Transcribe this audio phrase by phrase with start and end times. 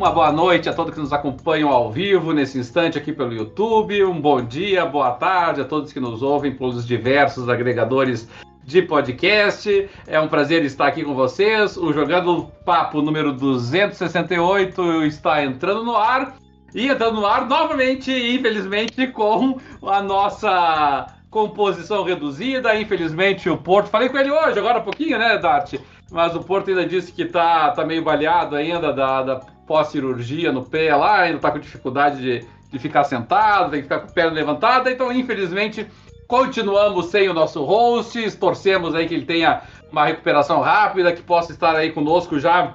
[0.00, 4.02] Uma boa noite a todos que nos acompanham ao vivo nesse instante aqui pelo YouTube.
[4.02, 8.26] Um bom dia, boa tarde a todos que nos ouvem pelos diversos agregadores
[8.64, 9.90] de podcast.
[10.06, 11.76] É um prazer estar aqui com vocês.
[11.76, 16.34] O Jogando Papo número 268 está entrando no ar.
[16.74, 22.74] E entrando no ar novamente, infelizmente, com a nossa composição reduzida.
[22.74, 23.90] Infelizmente, o Porto.
[23.90, 25.74] Falei com ele hoje, agora há pouquinho, né, Dart?
[26.10, 30.64] Mas o Porto ainda disse que tá, tá meio baleado ainda da, da pós-cirurgia no
[30.64, 34.12] pé lá, ainda tá com dificuldade de, de ficar sentado, tem que ficar com a
[34.12, 34.90] perna levantada.
[34.90, 35.86] Então, infelizmente,
[36.26, 38.32] continuamos sem o nosso host.
[38.32, 42.74] Torcemos aí que ele tenha uma recuperação rápida, que possa estar aí conosco já,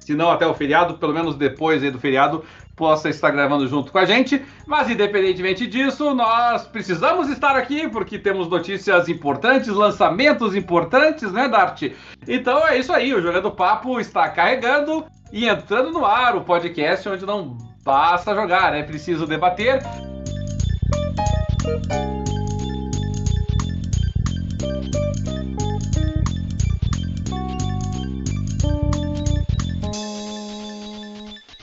[0.00, 3.92] se não até o feriado, pelo menos depois aí do feriado, possa estar gravando junto
[3.92, 4.44] com a gente.
[4.66, 11.92] Mas independentemente disso, nós precisamos estar aqui porque temos notícias importantes, lançamentos importantes, né, Dart?
[12.26, 17.08] Então é isso aí, o Jogando Papo está carregando e entrando no ar o podcast
[17.08, 19.82] onde não basta jogar, é preciso debater.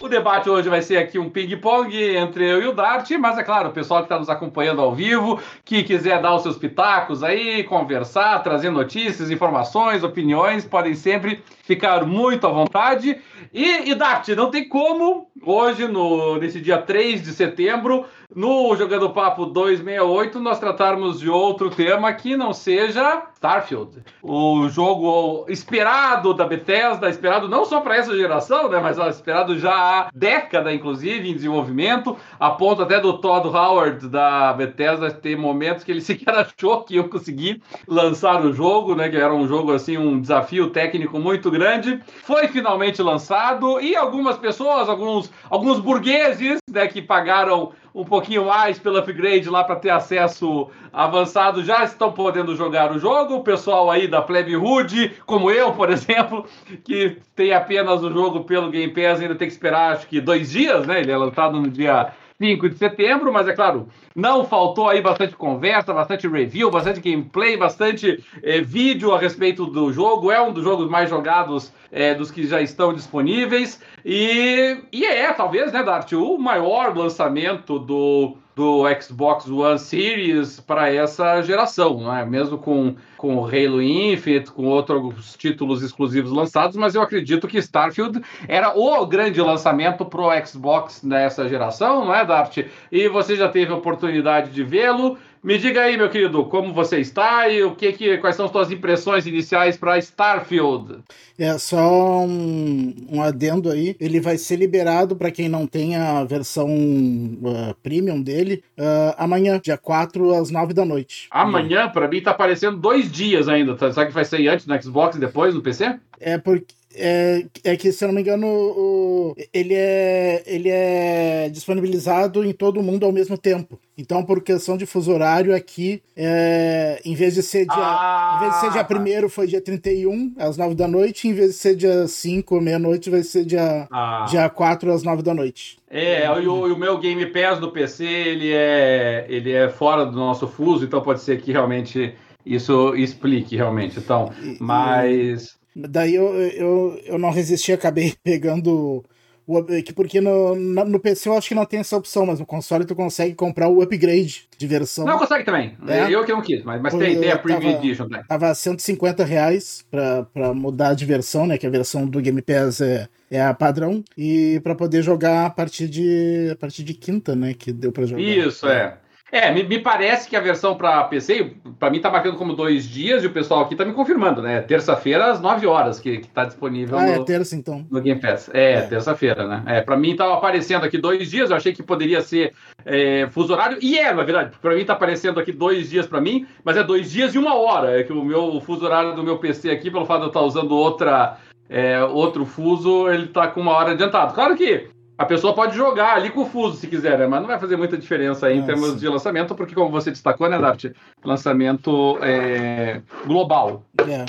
[0.06, 3.44] O debate hoje vai ser aqui um ping-pong entre eu e o Dart, mas é
[3.44, 7.24] claro, o pessoal que está nos acompanhando ao vivo, que quiser dar os seus pitacos
[7.24, 13.20] aí, conversar, trazer notícias, informações, opiniões, podem sempre ficar muito à vontade.
[13.56, 18.04] E, e Dart, não tem como, hoje, no, nesse dia 3 de setembro,
[18.36, 24.04] no Jogando Papo 268, nós tratarmos de outro tema que não seja Starfield.
[24.22, 29.74] O jogo esperado da Bethesda, esperado não só para essa geração, né, mas esperado já
[29.74, 35.86] há década, inclusive, em desenvolvimento, a ponto até do Todd Howard da Bethesda ter momentos
[35.86, 39.72] que ele sequer achou que ia conseguir lançar o jogo, né, que era um jogo
[39.72, 42.02] assim, um desafio técnico muito grande.
[42.24, 43.45] Foi finalmente lançado
[43.82, 49.64] e algumas pessoas, alguns, alguns burgueses, né, que pagaram um pouquinho mais pelo upgrade lá
[49.64, 53.36] para ter acesso avançado, já estão podendo jogar o jogo.
[53.36, 56.46] O pessoal aí da Plebe Hood, como eu, por exemplo,
[56.84, 60.52] que tem apenas o jogo pelo Game Pass, ainda tem que esperar acho que dois
[60.52, 61.00] dias, né?
[61.00, 65.36] Ele é lançado no dia 5 de setembro, mas é claro, não faltou aí bastante
[65.36, 70.32] conversa, bastante review, bastante gameplay, bastante é, vídeo a respeito do jogo.
[70.32, 73.82] É um dos jogos mais jogados é, dos que já estão disponíveis.
[74.06, 80.90] E, e é, talvez, né, Dart, o maior lançamento do do Xbox One Series para
[80.90, 82.26] essa geração, não é?
[82.26, 88.22] mesmo com, com Halo Infinite, com outros títulos exclusivos lançados, mas eu acredito que Starfield
[88.48, 92.60] era o grande lançamento para o Xbox nessa geração, não é, Dart?
[92.90, 94.05] E você já teve a oportunidade
[94.52, 95.18] de vê-lo.
[95.46, 98.52] Me diga aí, meu querido, como você está e o que, que quais são as
[98.52, 101.04] suas impressões iniciais para Starfield?
[101.38, 103.96] É só um, um, adendo aí.
[104.00, 109.60] Ele vai ser liberado para quem não tem a versão uh, premium dele uh, amanhã,
[109.64, 111.28] dia 4 às 9 da noite.
[111.30, 113.76] Amanhã, para mim, tá aparecendo dois dias ainda.
[113.76, 113.94] Tá?
[113.94, 116.00] Sabe que vai sair antes no Xbox e depois no PC?
[116.20, 121.50] É porque é, é que, se eu não me engano, o, ele, é, ele é
[121.52, 123.80] disponibilizado em todo o mundo ao mesmo tempo.
[123.98, 127.76] Então, por questão de fuso horário aqui, é, em vez de ser dia.
[127.78, 129.30] Ah, em vez de ser dia 1 tá.
[129.30, 133.24] foi dia 31, às 9 da noite, em vez de ser dia 5, meia-noite, vai
[133.24, 134.26] ser dia, ah.
[134.30, 135.78] dia 4 às 9 da noite.
[135.90, 140.12] É, e o, o, meu Game Pass do PC, ele é, ele é fora do
[140.12, 142.14] nosso fuso, então pode ser que realmente
[142.46, 144.00] isso explique realmente.
[144.00, 145.56] Então, mas.
[145.76, 149.04] Daí eu, eu, eu não resisti, acabei pegando
[149.48, 149.64] o,
[149.96, 152.96] porque no, no PC eu acho que não tem essa opção, mas no console tu
[152.96, 155.06] consegue comprar o upgrade de versão.
[155.06, 155.78] Não, consegue também.
[155.88, 156.12] É?
[156.12, 158.24] Eu que não quis, mas, mas tem, tem a Preview tava, Edition também.
[158.28, 161.60] Tava 150 reais pra, pra mudar de versão, né?
[161.60, 164.04] Que a versão do Game Pass é, é a padrão.
[164.18, 167.54] E pra poder jogar a partir de, a partir de quinta, né?
[167.54, 168.24] Que deu pra jogar.
[168.24, 168.98] Isso, é.
[169.36, 172.88] É, me, me, parece que a versão para PC, para mim tá marcando como dois
[172.88, 174.62] dias e o pessoal aqui tá me confirmando, né?
[174.62, 177.86] Terça-feira às 9 horas que, que tá disponível ah, é no, é terça então.
[177.92, 178.50] no Game Pass.
[178.54, 178.82] É, é.
[178.84, 179.62] terça-feira, né?
[179.66, 182.54] É, para mim tava aparecendo aqui dois dias, eu achei que poderia ser
[182.86, 186.22] é, fuso horário, e é, na verdade, para mim tá aparecendo aqui dois dias para
[186.22, 189.16] mim, mas é dois dias e uma hora, é que o meu o fuso horário
[189.16, 191.38] do meu PC aqui, pelo fato de eu estar usando outra
[191.70, 194.34] é, outro fuso, ele tá com uma hora adiantado.
[194.34, 197.28] Claro que a pessoa pode jogar ali com o fuso se quiser, né?
[197.28, 200.50] mas não vai fazer muita diferença aí em termos de lançamento, porque como você destacou,
[200.50, 200.86] né, Dart?
[201.24, 203.84] Lançamento é, global.
[204.08, 204.26] É.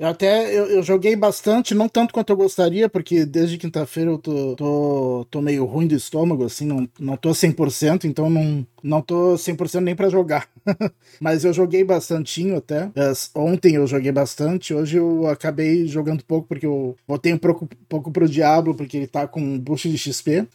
[0.00, 4.16] Eu até eu, eu, joguei bastante, não tanto quanto eu gostaria, porque desde quinta-feira eu
[4.16, 9.02] tô, tô, tô, meio ruim do estômago, assim, não, não tô 100%, então não, não
[9.02, 10.48] tô 100% nem para jogar.
[11.20, 12.90] Mas eu joguei bastantinho até.
[13.34, 18.10] Ontem eu joguei bastante, hoje eu acabei jogando pouco porque eu voltei um pouco, pouco
[18.10, 20.48] pro Diablo, porque ele tá com boost de XP.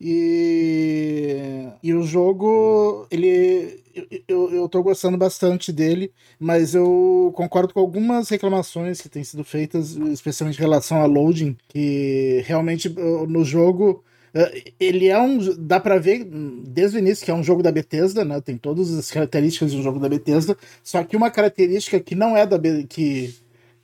[0.00, 3.80] E, e o jogo, ele.
[4.26, 9.44] Eu, eu tô gostando bastante dele, mas eu concordo com algumas reclamações que têm sido
[9.44, 12.88] feitas, especialmente em relação a loading, que realmente
[13.28, 14.02] no jogo
[14.32, 15.38] eh, ele é um.
[15.58, 18.40] dá para ver desde o início que é um jogo da Bethesda, né?
[18.40, 22.36] Tem todas as características de um jogo da Bethesda, só que uma característica que não
[22.36, 22.58] é da
[22.88, 23.34] que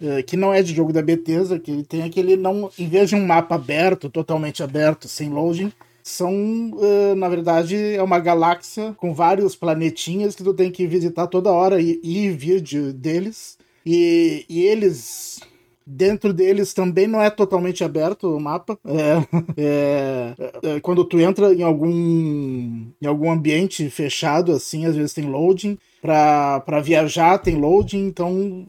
[0.00, 3.08] eh, que não é de jogo da Bethesda, que ele tem aquele não, em vez
[3.08, 5.72] de um mapa aberto, totalmente aberto, sem loading,
[6.08, 11.26] são, uh, na verdade, é uma galáxia com vários planetinhas que tu tem que visitar
[11.26, 13.58] toda hora e, e vir de, deles.
[13.84, 15.40] E, e eles
[15.88, 18.76] Dentro deles também não é totalmente aberto o mapa.
[18.84, 19.22] É,
[19.56, 25.26] é, é, quando tu entra em algum, em algum ambiente fechado, assim, às vezes tem
[25.26, 25.78] loading.
[26.02, 28.66] Para viajar tem loading, então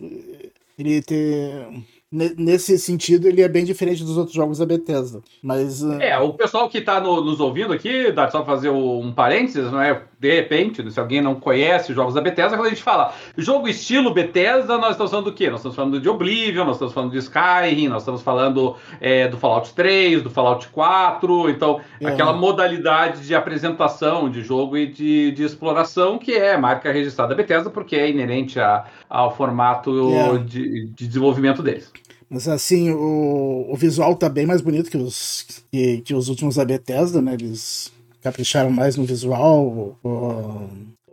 [0.77, 5.21] ele tem nesse sentido, ele é bem diferente dos outros jogos da Bethesda.
[5.43, 5.83] Mas.
[5.83, 5.99] Uh...
[6.01, 9.81] É, o pessoal que está no, nos ouvindo aqui, dá só fazer um parênteses, não
[9.81, 10.01] é?
[10.19, 13.67] De repente, se alguém não conhece os jogos da Bethesda, quando a gente fala jogo
[13.67, 15.49] estilo Bethesda, nós estamos falando do quê?
[15.49, 19.37] Nós estamos falando de Oblivion, nós estamos falando de Skyrim, nós estamos falando é, do
[19.37, 22.07] Fallout 3, do Fallout 4, então é.
[22.07, 27.35] aquela modalidade de apresentação de jogo e de, de exploração que é marca registrada da
[27.35, 30.37] Bethesda, porque é inerente a, ao formato é.
[30.39, 31.91] de, de desenvolvimento deles.
[32.29, 36.55] Mas assim, o, o visual tá bem mais bonito que os, que, que os últimos
[36.55, 37.33] da Bethesda, né?
[37.33, 37.91] Eles
[38.21, 39.97] capricharam mais no visual.
[40.03, 40.67] O,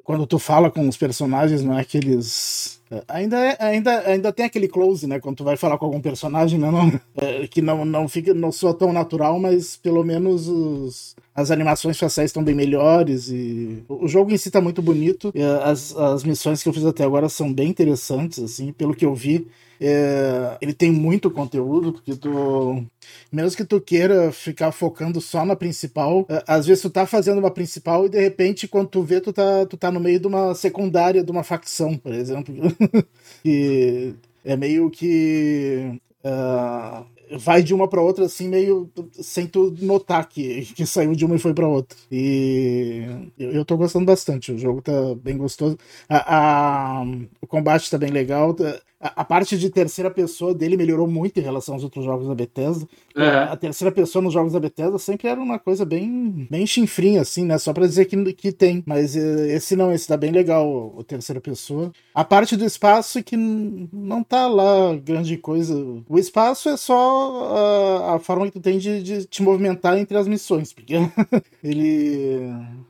[0.05, 2.81] quando tu fala com os personagens, não é aqueles.
[3.09, 5.19] Ainda, é, ainda, ainda tem aquele close, né?
[5.19, 6.71] Quando tu vai falar com algum personagem, né?
[6.71, 11.51] não, é, que não, não, fica, não soa tão natural, mas pelo menos os, as
[11.51, 15.33] animações faciais estão bem melhores e o jogo em si tá muito bonito.
[15.65, 19.15] As, as missões que eu fiz até agora são bem interessantes, assim, pelo que eu
[19.15, 19.47] vi.
[19.81, 22.85] É, ele tem muito conteúdo, porque tu.
[23.33, 27.39] Mesmo que tu queira ficar focando só na principal, é, às vezes tu tá fazendo
[27.39, 30.27] uma principal e de repente, quando tu vê, tu tá, tu tá no meio de
[30.27, 32.55] uma secundária de uma facção, por exemplo.
[33.45, 35.99] e é meio que.
[36.25, 37.05] Uh,
[37.39, 41.37] vai de uma para outra assim meio sem tu notar que, que saiu de uma
[41.37, 41.97] e foi para outra.
[42.11, 43.05] E
[43.39, 44.53] eu, eu tô gostando bastante.
[44.53, 45.79] O jogo tá bem gostoso.
[46.09, 47.05] A, a
[47.41, 48.55] o combate tá bem legal.
[48.55, 52.35] Tá, a, parte de terceira pessoa dele melhorou muito em relação aos outros jogos da
[52.35, 52.89] Bethesda.
[53.15, 53.29] É.
[53.29, 57.45] A terceira pessoa nos jogos da Bethesda sempre era uma coisa bem, bem chinfrinha, assim,
[57.45, 57.59] né?
[57.59, 58.83] Só pra dizer que, que tem.
[58.87, 61.93] Mas eh, esse não, esse tá bem legal, o terceira pessoa.
[62.15, 65.75] A parte do espaço que não tá lá grande coisa.
[66.09, 70.17] O espaço é só a, a forma que tu tem de, de te movimentar entre
[70.17, 70.95] as missões, porque
[71.63, 72.41] ele.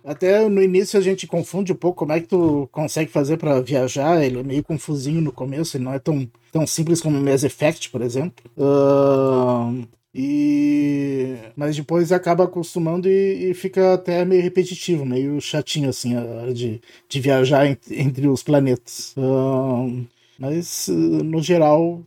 [0.05, 3.61] Até no início a gente confunde um pouco como é que tu consegue fazer para
[3.61, 4.23] viajar.
[4.25, 7.91] Ele é meio confusinho no começo, ele não é tão, tão simples como Mass Effect,
[7.91, 8.45] por exemplo.
[8.57, 16.15] Uh, e mas depois acaba acostumando e, e, fica até meio repetitivo, meio chatinho assim
[16.15, 19.15] a hora de, de viajar entre, entre os planetas.
[19.17, 20.07] Uh,
[20.39, 22.03] mas no geral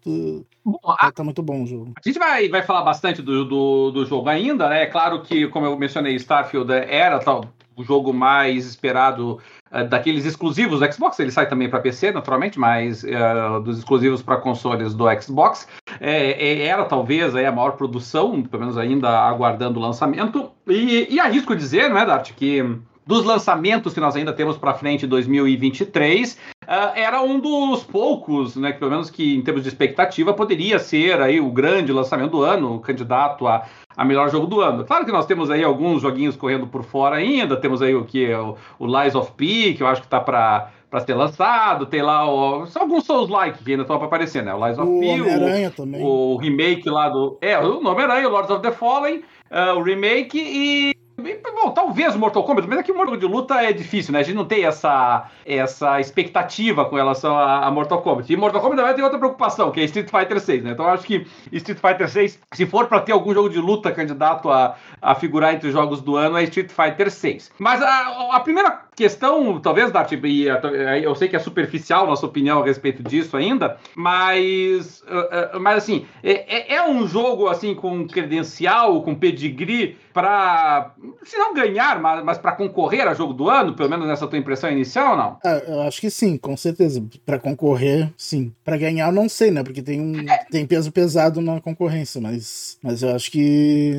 [0.67, 1.93] Bom, a, tá muito bom o jogo.
[1.95, 4.83] A gente vai, vai falar bastante do, do, do jogo ainda, né?
[4.83, 7.45] É claro que, como eu mencionei, Starfield era tal,
[7.77, 9.39] o jogo mais esperado
[9.71, 11.19] uh, daqueles exclusivos do Xbox.
[11.19, 15.67] Ele sai também para PC, naturalmente, mas uh, dos exclusivos para consoles do Xbox.
[15.99, 20.51] É, é, era talvez aí, a maior produção, pelo menos ainda aguardando o lançamento.
[20.67, 22.63] E, e arrisco dizer, não é, Dart, que
[23.07, 28.57] dos lançamentos que nós ainda temos para frente em 2023, uh, era um dos poucos,
[28.57, 32.31] né, que pelo menos que em termos de expectativa poderia ser aí o grande lançamento
[32.31, 34.83] do ano, o candidato a, a melhor jogo do ano.
[34.83, 38.31] Claro que nós temos aí alguns joguinhos correndo por fora ainda, temos aí o que
[38.33, 42.01] o, o Lies of P, que eu acho que está para para ser lançado, tem
[42.01, 44.53] lá o, alguns Souls-like que ainda estão para aparecer, né?
[44.53, 47.37] O Lies of P, o, o, o, remake lá do...
[47.41, 49.21] É, o Homem-Aranha, o Lords of the Fallen,
[49.51, 53.73] uh, o remake e Bom, talvez Mortal Kombat, mas aqui o Mortal de luta é
[53.73, 54.19] difícil, né?
[54.19, 58.31] A gente não tem essa, essa expectativa com relação a, a Mortal Kombat.
[58.31, 60.71] E Mortal Kombat também tem outra preocupação, que é Street Fighter 6, né?
[60.71, 63.91] Então eu acho que Street Fighter 6, se for para ter algum jogo de luta
[63.91, 67.51] candidato a, a figurar entre os jogos do ano, é Street Fighter 6.
[67.57, 70.11] Mas a, a primeira questão, talvez, Dart,
[71.03, 75.77] eu sei que é superficial nossa opinião a respeito disso ainda, mas, uh, uh, mas
[75.77, 82.01] assim, é, é, é um jogo assim com credencial, com pedigree para, se não ganhar,
[82.01, 85.37] mas, mas para concorrer a jogo do ano, pelo menos nessa tua impressão inicial, não?
[85.45, 87.05] Ah, eu acho que sim, com certeza.
[87.23, 88.51] Para concorrer, sim.
[88.65, 89.61] Para ganhar, não sei, né?
[89.61, 90.43] Porque tem um é.
[90.49, 93.93] tem peso pesado na concorrência, mas, mas eu acho que,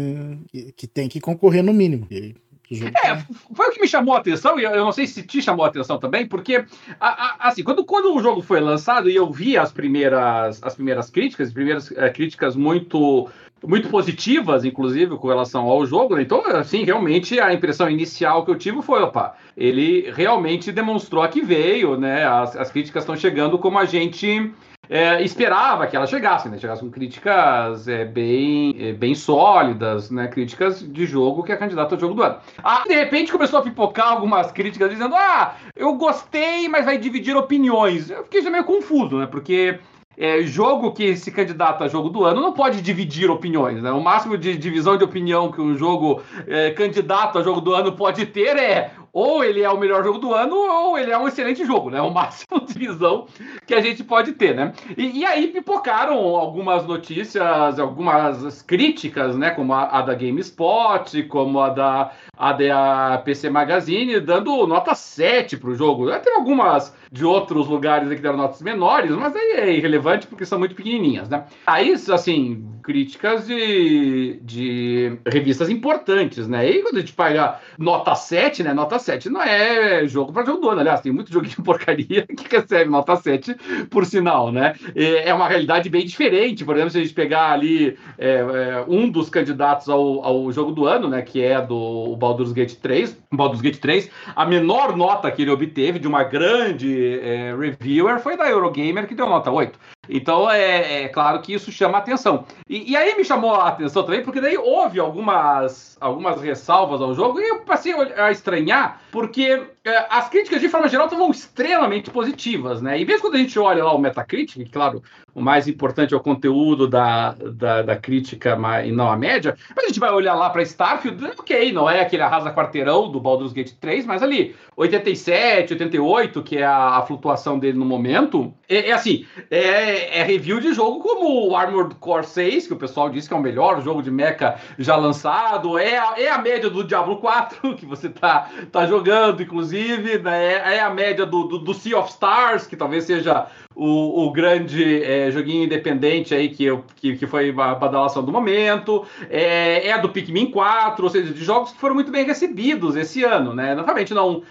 [0.51, 2.05] que, que tem que concorrer no mínimo.
[2.11, 2.35] E
[2.71, 3.17] é,
[3.55, 5.69] foi o que me chamou a atenção, e eu não sei se te chamou a
[5.69, 6.65] atenção também, porque,
[7.01, 11.49] assim, quando, quando o jogo foi lançado e eu vi as primeiras, as primeiras críticas,
[11.49, 13.29] as primeiras é, críticas muito
[13.67, 16.15] muito positivas, inclusive, com relação ao jogo.
[16.15, 16.23] Né?
[16.23, 21.29] Então, assim, realmente a impressão inicial que eu tive foi, opa, ele realmente demonstrou a
[21.29, 22.25] que veio, né?
[22.25, 24.53] As, as críticas estão chegando como a gente
[24.89, 26.59] é, esperava que elas chegassem, né?
[26.59, 30.29] Chegassem com críticas é, bem, é, bem sólidas, né?
[30.29, 32.37] Críticas de jogo que é candidato ao jogo do ano.
[32.63, 37.37] Aí, de repente, começou a pipocar algumas críticas dizendo: ah, eu gostei, mas vai dividir
[37.37, 38.11] opiniões.
[38.11, 39.27] Eu fiquei meio confuso, né?
[39.27, 39.79] Porque
[40.17, 43.81] é, jogo que se candidata a jogo do ano não pode dividir opiniões.
[43.81, 43.93] Né?
[43.93, 47.93] O máximo de divisão de opinião que um jogo é, candidato a jogo do ano
[47.93, 51.29] pode ter é ou ele é o melhor jogo do ano, ou ele é um
[51.29, 52.01] excelente jogo, né?
[52.01, 53.27] O máximo de visão
[53.67, 54.73] que a gente pode ter, né?
[54.97, 59.51] E, e aí pipocaram algumas notícias, algumas críticas, né?
[59.51, 65.57] Como a, a da GameSpot, como a da, a da PC Magazine, dando nota 7
[65.57, 66.11] para o jogo.
[66.19, 70.59] Tem algumas de outros lugares que deram notas menores, mas aí é irrelevante porque são
[70.59, 71.45] muito pequenininhas, né?
[71.67, 76.71] Aí, assim, críticas de, de revistas importantes, né?
[76.71, 78.73] E quando a gente paga nota 7, né?
[78.73, 80.81] Nota 7 não é jogo para jogo do ano.
[80.81, 83.55] Aliás, tem muito joguinho de porcaria que recebe nota 7,
[83.91, 84.75] por sinal, né?
[84.95, 86.65] É uma realidade bem diferente.
[86.65, 90.73] Por exemplo, se a gente pegar ali é, é, um dos candidatos ao, ao jogo
[90.73, 91.21] do ano, né?
[91.21, 95.99] Que é do Baldur's Gate 3, Baldur's Gate 3, a menor nota que ele obteve
[95.99, 99.79] de uma grande é, reviewer foi da Eurogamer, que deu nota 8.
[100.09, 102.45] Então, é, é, claro que isso chama atenção.
[102.69, 107.15] E, e, aí me chamou a atenção também, porque daí houve algumas, algumas ressalvas ao
[107.15, 109.63] jogo, e eu passei a estranhar, porque
[110.09, 113.01] as críticas, de forma geral, estavam extremamente positivas, né?
[113.01, 115.03] E mesmo quando a gente olha lá o Metacritic, claro,
[115.35, 119.85] o mais importante é o conteúdo da, da, da crítica e não a média, mas
[119.85, 123.53] a gente vai olhar lá para Starfield, ok, não é aquele arrasa quarteirão do Baldur's
[123.53, 128.91] Gate 3, mas ali, 87, 88, que é a, a flutuação dele no momento, é,
[128.91, 133.09] é assim, é, é, review de jogo como o Armored Core 6, que o pessoal
[133.09, 136.69] diz que é o melhor jogo de mecha já lançado, é a, é a média
[136.69, 139.78] do Diablo 4 que você tá, tá jogando, inclusive,
[140.23, 140.55] né?
[140.55, 144.33] é, é a média do, do, do, Sea of Stars, que talvez seja o, o
[144.33, 146.67] grande é, joguinho independente aí que,
[146.97, 151.45] que, que foi a badalação do momento, é, é do Pikmin 4, ou seja, de
[151.45, 153.75] jogos que foram muito bem recebidos esse ano, né?
[153.75, 154.43] Naturalmente não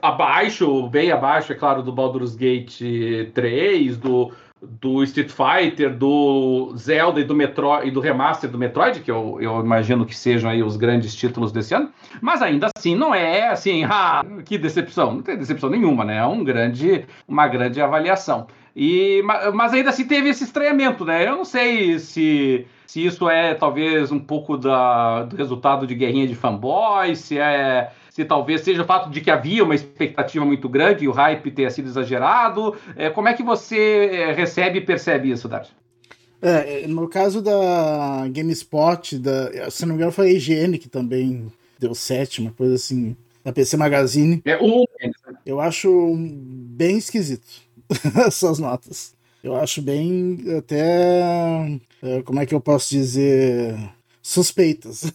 [0.00, 2.80] abaixo, bem abaixo, é claro, do Baldur's Gate
[3.34, 9.00] 3, do do Street Fighter, do Zelda e do Metroid e do remaster do Metroid,
[9.00, 11.90] que eu, eu imagino que sejam aí os grandes títulos desse ano,
[12.20, 16.18] mas ainda assim não é assim, ah, que decepção, não tem decepção nenhuma, né?
[16.18, 18.46] É um grande, uma grande avaliação.
[18.74, 21.26] E, mas ainda assim teve esse estranhamento, né?
[21.26, 26.26] Eu não sei se, se isso é talvez um pouco da, do resultado de guerrinha
[26.26, 30.68] de fanboy, se é se talvez seja o fato de que havia uma expectativa muito
[30.68, 32.76] grande e o hype tenha sido exagerado.
[32.94, 35.72] É, como é que você é, recebe e percebe isso, Darcy?
[36.42, 41.50] É, no caso da GameSpot, da, se não me engano foi a IGN que também
[41.78, 44.42] deu sétima, coisa assim, da PC Magazine.
[44.44, 44.84] É um.
[45.46, 47.48] Eu acho bem esquisito
[48.26, 49.14] essas notas.
[49.42, 51.80] Eu acho bem até.
[52.02, 53.74] É, como é que eu posso dizer?
[54.22, 55.12] Suspeitas.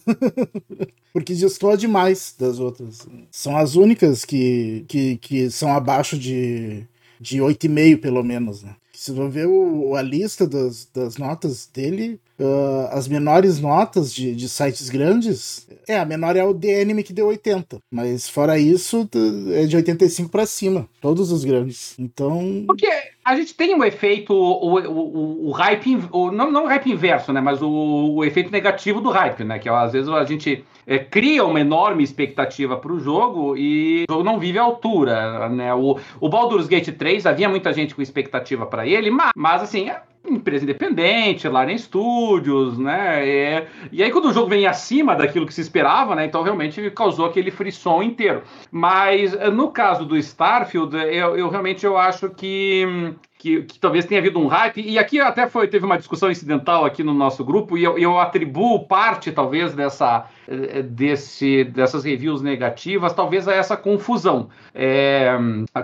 [1.12, 3.06] Porque destoa demais das outras.
[3.30, 6.84] São as únicas que, que, que são abaixo de,
[7.18, 8.76] de 8,5, pelo menos, né?
[8.98, 14.34] Se você ver o, a lista das, das notas dele, uh, as menores notas de,
[14.34, 17.78] de sites grandes, é, a menor é o The Anime que deu 80.
[17.88, 19.08] Mas fora isso,
[19.54, 20.88] é de 85 para cima.
[21.00, 21.96] Todos os grandes.
[21.96, 22.64] Então.
[22.66, 22.88] Porque
[23.24, 27.32] a gente tem um efeito, o, o, o hype, o, não, não o hype inverso,
[27.32, 27.40] né?
[27.40, 27.68] Mas o,
[28.16, 29.60] o efeito negativo do hype, né?
[29.60, 34.12] Que às vezes a gente é, cria uma enorme expectativa para o jogo e o
[34.12, 35.74] jogo não vive à altura, né?
[35.74, 39.90] O, o Baldur's Gate 3 havia muita gente com expectativa para ele, mas, mas assim,
[39.90, 43.28] é, empresa independente, Larian Studios, né?
[43.28, 46.24] É, e aí quando o jogo vem acima daquilo que se esperava, né?
[46.24, 48.42] Então realmente causou aquele frisson inteiro.
[48.70, 54.20] Mas no caso do Starfield, eu, eu realmente eu acho que que, que, talvez tenha
[54.20, 57.78] havido um hype, e aqui até foi, teve uma discussão incidental aqui no nosso grupo,
[57.78, 63.76] e eu, eu atribuo parte, talvez, dessa, eh, desse, dessas reviews negativas, talvez a essa
[63.76, 64.48] confusão.
[64.74, 65.30] É,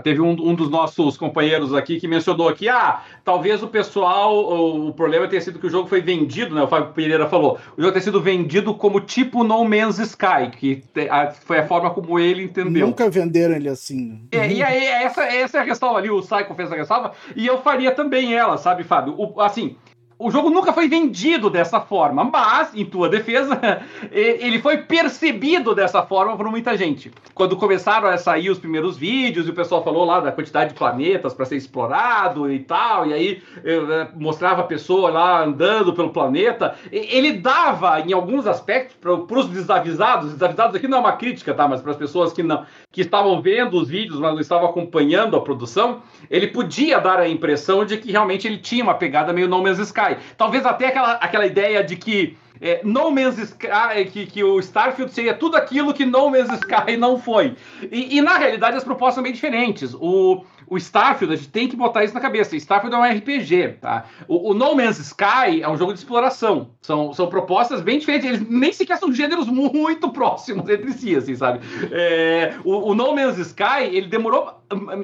[0.02, 4.88] teve um, um, dos nossos companheiros aqui que mencionou aqui, ah, talvez o pessoal, o,
[4.88, 7.80] o problema tenha sido que o jogo foi vendido, né, o Fábio Pereira falou, o
[7.80, 12.18] jogo ter sido vendido como tipo No Man's Sky, que a, foi a forma como
[12.18, 12.86] ele entendeu.
[12.86, 14.26] Nunca venderam ele assim.
[14.32, 17.43] É, e aí, essa, essa é a questão ali, o Psycho fez a ressalva, e
[17.46, 19.14] eu faria também ela, sabe, Fábio?
[19.18, 19.76] O, assim,
[20.18, 26.02] o jogo nunca foi vendido dessa forma, mas, em tua defesa, ele foi percebido dessa
[26.02, 27.10] forma por muita gente.
[27.34, 30.78] Quando começaram a sair os primeiros vídeos e o pessoal falou lá da quantidade de
[30.78, 36.10] planetas para ser explorado e tal, e aí eh, mostrava a pessoa lá andando pelo
[36.10, 41.52] planeta, ele dava, em alguns aspectos, para os desavisados, desavisados aqui não é uma crítica,
[41.52, 41.66] tá?
[41.66, 45.36] Mas para as pessoas que não que estavam vendo os vídeos, mas não estavam acompanhando
[45.36, 49.48] a produção, ele podia dar a impressão de que realmente ele tinha uma pegada meio
[49.48, 50.20] No Man's Sky.
[50.36, 55.12] Talvez até aquela, aquela ideia de que é, No Man's Sky, que, que o Starfield
[55.12, 57.56] seria tudo aquilo que No Man's Sky não foi.
[57.90, 59.94] E, e na realidade as propostas são bem diferentes.
[59.94, 62.56] O, o Starfield, a gente tem que botar isso na cabeça.
[62.56, 64.04] Starfield é um RPG, tá?
[64.26, 66.70] O, o, No Man's Sky é um jogo de exploração.
[66.80, 68.28] São, são propostas bem diferentes.
[68.28, 71.60] Eles nem sequer são gêneros muito próximos entre si, assim, sabe?
[71.92, 74.52] É, o, o, No Man's Sky, ele demorou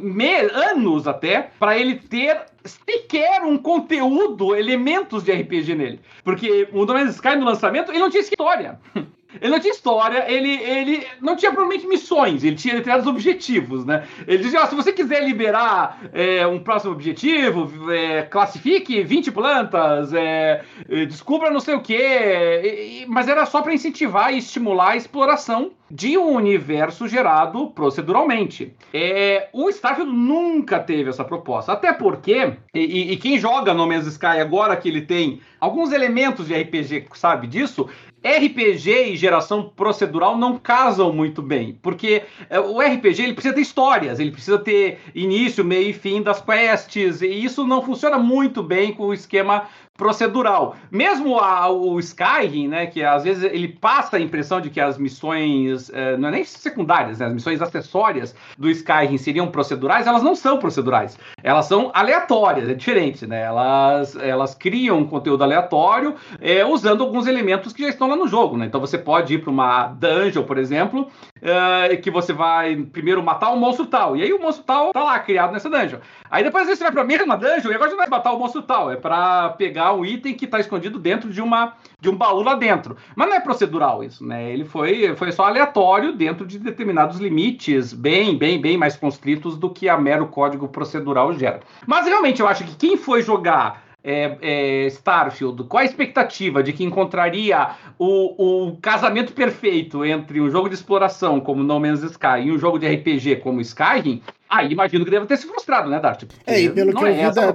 [0.00, 6.00] me, anos até para ele ter sequer um conteúdo, elementos de RPG nele.
[6.24, 8.78] Porque o No Man's Sky no lançamento, ele não tinha história.
[9.40, 14.04] Ele não tinha história, ele, ele não tinha provavelmente missões, ele tinha determinados objetivos, né?
[14.26, 20.12] Ele dizia, ó, se você quiser liberar é, um próximo objetivo, é, classifique 20 plantas,
[20.12, 24.96] é, é, descubra não sei o quê, mas era só para incentivar e estimular a
[24.96, 28.72] exploração de um universo gerado proceduralmente.
[28.94, 34.06] É, o Starfield nunca teve essa proposta, até porque, e, e quem joga no Man's
[34.06, 37.88] Sky agora que ele tem alguns elementos de RPG, sabe disso,
[38.24, 43.60] RPG e geração procedural não casam muito bem, porque é, o RPG ele precisa ter
[43.62, 48.62] histórias, ele precisa ter início, meio e fim das quests, e isso não funciona muito
[48.62, 49.68] bem com o esquema
[50.00, 50.76] procedural.
[50.90, 54.96] Mesmo a, o Skyrim, né, que às vezes ele passa a impressão de que as
[54.96, 60.22] missões, eh, não é nem secundárias, né, as missões acessórias do Skyrim seriam procedurais, elas
[60.22, 61.18] não são procedurais.
[61.42, 63.42] Elas são aleatórias, é diferente, né?
[63.42, 68.26] Elas, elas criam um conteúdo aleatório eh, usando alguns elementos que já estão lá no
[68.26, 68.64] jogo, né?
[68.64, 71.08] Então você pode ir para uma dungeon, por exemplo,
[71.42, 75.04] eh, que você vai primeiro matar um monstro tal, e aí o monstro tal tá
[75.04, 75.98] lá criado nessa dungeon.
[76.30, 78.62] Aí depois você vai para a mesma dungeon e agora você vai matar o monstro
[78.62, 82.42] tal, é para pegar um item que está escondido dentro de, uma, de um baú
[82.42, 82.96] lá dentro.
[83.14, 84.52] Mas não é procedural isso, né?
[84.52, 89.70] Ele foi, foi só aleatório dentro de determinados limites, bem, bem, bem mais constritos do
[89.70, 91.60] que a mero código procedural gera.
[91.86, 96.72] Mas realmente eu acho que quem foi jogar é, é, Starfield, qual a expectativa de
[96.72, 102.42] que encontraria o, o, casamento perfeito entre um jogo de exploração como No Man's Sky
[102.44, 106.00] e um jogo de RPG como Skyrim, aí imagino que deve ter se frustrado, né,
[106.00, 106.24] Dart?
[106.46, 107.52] É, e pelo que, é eu vi da,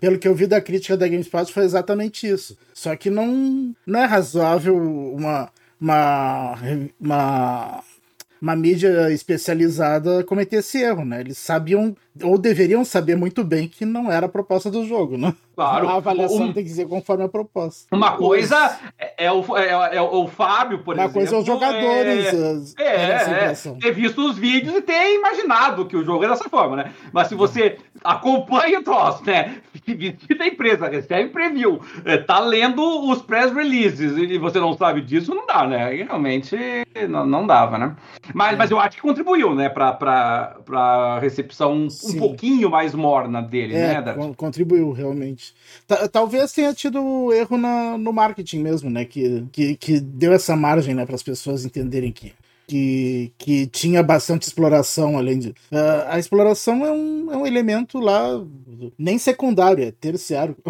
[0.00, 2.56] pelo que eu vi da crítica da GameSpot foi exatamente isso.
[2.74, 6.54] Só que não, não é razoável uma, uma,
[7.00, 7.82] uma
[8.40, 11.20] uma mídia especializada cometer esse erro, né?
[11.20, 15.34] Eles sabiam, ou deveriam saber muito bem que não era a proposta do jogo, né?
[15.56, 15.88] Claro.
[15.88, 17.94] A avaliação um, tem que ser conforme a proposta.
[17.96, 21.22] Uma coisa é, é, o, é, é, o Fábio, por uma exemplo.
[21.22, 22.74] Uma coisa é os jogadores.
[22.78, 26.48] É, é, é ter visto os vídeos e ter imaginado que o jogo é dessa
[26.48, 26.92] forma, né?
[27.10, 29.56] Mas se você acompanha o troço, né?
[29.86, 35.00] Visita a empresa, recebe preview, é, tá lendo os press releases e você não sabe
[35.00, 35.90] disso, não dá, né?
[35.90, 36.56] Realmente
[37.08, 37.96] não, não dava, né?
[38.34, 38.56] Mas, é.
[38.56, 43.40] mas eu acho que contribuiu, né, pra, pra, pra recepção um, um pouquinho mais morna
[43.40, 45.54] dele, é, né, Contribuiu, realmente.
[46.12, 49.04] Talvez tenha tido erro na, no marketing mesmo, né?
[49.04, 52.32] Que, que, que deu essa margem, né, para as pessoas entenderem que
[52.66, 55.50] que, que tinha bastante exploração além de.
[55.50, 58.44] Uh, a exploração é um, é um elemento lá,
[58.98, 60.56] nem secundário, é terciário.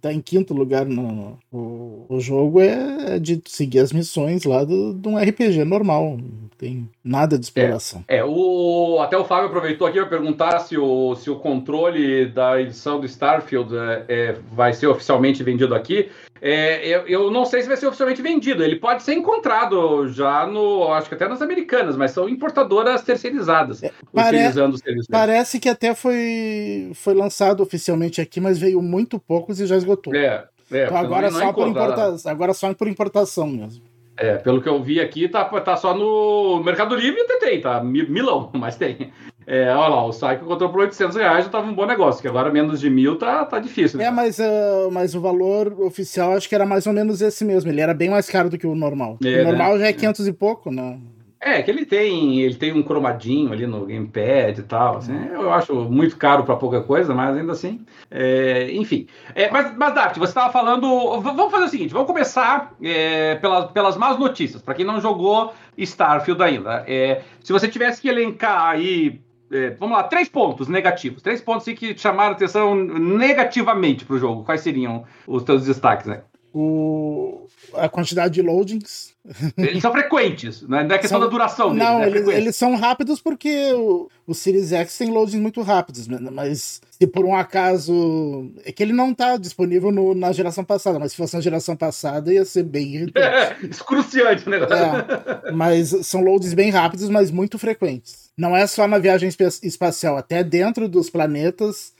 [0.00, 1.38] Tá em quinto lugar no.
[1.50, 6.18] O, o jogo é, de seguir as missões lá de um RPG normal.
[6.58, 8.02] Tem nada de exploração.
[8.08, 12.26] É, é o, até o Fábio aproveitou aqui para perguntar se o, se o controle
[12.26, 16.08] da edição do Starfield é, é, vai ser oficialmente vendido aqui.
[16.40, 18.64] É, eu, eu, não sei se vai ser oficialmente vendido.
[18.64, 23.82] Ele pode ser encontrado já no, acho que até nas americanas, mas são importadoras terceirizadas
[23.82, 24.36] é, pare...
[24.36, 25.08] utilizando o serviço.
[25.10, 30.14] Parece que até foi, foi lançado oficialmente aqui, mas veio muito poucos e já esgotou.
[30.14, 32.30] É, é então agora, só por importa...
[32.30, 33.93] agora só por importação mesmo.
[34.16, 37.82] É, pelo que eu vi aqui, tá, tá só no Mercado Livre e tem, tá?
[37.82, 39.12] Milão, mas tem.
[39.46, 42.28] É, olha lá, o Psycho comprou por 800 reais já tava um bom negócio, que
[42.28, 43.98] agora menos de mil tá, tá difícil.
[43.98, 44.06] Né?
[44.06, 47.70] É, mas, uh, mas o valor oficial acho que era mais ou menos esse mesmo.
[47.70, 49.18] Ele era bem mais caro do que o normal.
[49.22, 49.80] É, o normal né?
[49.80, 50.98] já é 500 e pouco, né?
[51.44, 54.96] É, que ele tem, ele tem um cromadinho ali no gamepad e tal.
[54.96, 57.84] Assim, eu acho muito caro para pouca coisa, mas ainda assim.
[58.10, 59.06] É, enfim.
[59.34, 61.20] É, mas, mas Dart, você estava falando.
[61.20, 64.62] Vamos fazer o seguinte: vamos começar é, pelas, pelas más notícias.
[64.62, 66.82] Para quem não jogou Starfield ainda.
[66.88, 69.20] É, se você tivesse que elencar aí.
[69.52, 71.20] É, vamos lá, três pontos negativos.
[71.20, 74.44] Três pontos que chamaram atenção negativamente para o jogo.
[74.44, 76.22] Quais seriam os teus destaques, né?
[76.54, 79.14] O, a quantidade de loadings
[79.56, 80.84] eles são frequentes, né?
[80.84, 84.10] não é questão são, da duração deles, Não, é eles, eles, são rápidos porque o,
[84.26, 86.18] o Series X tem loadings muito rápidos, né?
[86.30, 88.52] mas se por um acaso.
[88.66, 91.74] É que ele não está disponível no, na geração passada, mas se fosse na geração
[91.74, 93.26] passada ia ser bem irritante.
[93.26, 94.76] É, excruciante o negócio.
[94.76, 98.30] É, mas são loadings bem rápidos, mas muito frequentes.
[98.36, 99.30] Não é só na viagem
[99.62, 101.94] espacial, até dentro dos planetas,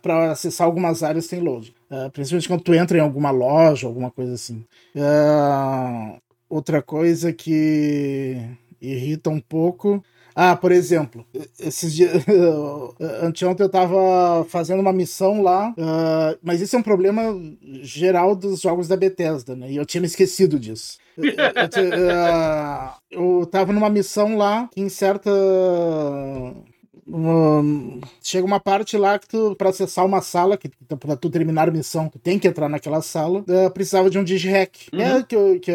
[0.00, 1.74] para acessar algumas áreas tem load.
[1.90, 4.64] Uh, principalmente quando tu entra em alguma loja, alguma coisa assim.
[4.94, 8.38] Uh, Outra coisa que
[8.80, 10.02] irrita um pouco.
[10.34, 11.26] Ah, por exemplo,
[11.58, 12.24] esses dias.
[13.22, 17.22] Anteontem eu tava fazendo uma missão lá, uh, mas isso é um problema
[17.82, 19.70] geral dos jogos da Bethesda, né?
[19.70, 20.96] E eu tinha me esquecido disso.
[21.18, 25.30] eu, eu, uh, eu tava numa missão lá que em certa
[28.22, 31.72] chega uma parte lá que tu, pra acessar uma sala, que pra tu terminar a
[31.72, 34.88] missão, tu tem que entrar naquela sala, uh, precisava de um digihack.
[34.92, 35.00] Uhum.
[35.00, 35.72] É, que, que,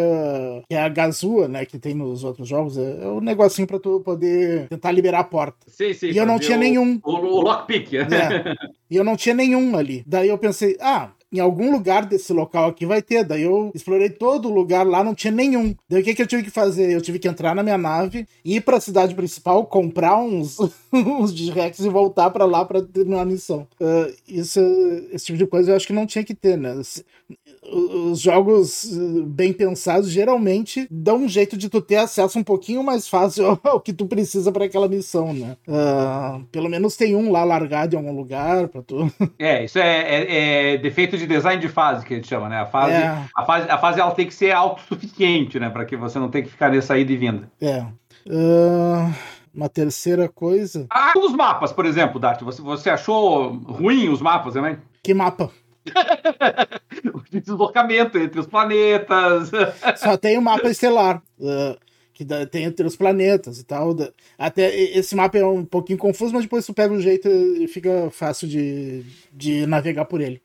[0.67, 3.79] que, é a Gazua, né, que tem nos outros jogos, é, é um negocinho pra
[3.79, 5.57] tu poder tentar liberar a porta.
[5.67, 6.11] Sim, sim.
[6.11, 6.99] E eu não tinha o, nenhum.
[7.03, 7.93] O, o lockpick.
[7.93, 8.55] É.
[8.89, 10.03] e eu não tinha nenhum ali.
[10.05, 13.23] Daí eu pensei, ah, em algum lugar desse local aqui vai ter.
[13.23, 15.75] Daí eu explorei todo o lugar lá, não tinha nenhum.
[15.89, 16.91] Daí o que, que eu tive que fazer?
[16.91, 20.57] Eu tive que entrar na minha nave, ir para a cidade principal, comprar uns,
[20.93, 23.67] uns Direx e voltar para lá para terminar a missão.
[23.81, 24.59] Uh, isso,
[25.11, 26.79] esse tipo de coisa eu acho que não tinha que ter, né?
[27.71, 32.83] Os jogos eh, bem pensados geralmente dão um jeito de tu ter acesso um pouquinho
[32.83, 35.57] mais fácil ao que tu precisa para aquela missão, né?
[35.67, 39.11] Uh, pelo menos tem um lá largado em algum lugar para tu.
[39.39, 42.59] É, isso é, é, é, defeito de design de fase que a gente chama, né?
[42.59, 43.25] A fase, é.
[43.35, 45.69] a fase, a fase ela tem que ser autossuficiente, né?
[45.69, 47.51] Para que você não tenha que ficar nessa ida e vinda.
[47.59, 47.81] É.
[48.25, 49.13] Uh,
[49.53, 50.87] uma terceira coisa.
[50.89, 52.41] Ah, os mapas, por exemplo, Dart.
[52.41, 54.77] Você, você achou ruim os mapas também?
[55.03, 55.51] Que mapa?
[57.13, 59.51] o deslocamento entre os planetas.
[59.97, 61.21] Só tem o um mapa estelar.
[61.39, 61.77] Uh,
[62.13, 63.95] que tem entre os planetas e tal.
[64.37, 68.09] Até esse mapa é um pouquinho confuso, mas depois tu pega o jeito e fica
[68.11, 70.39] fácil de, de navegar por ele.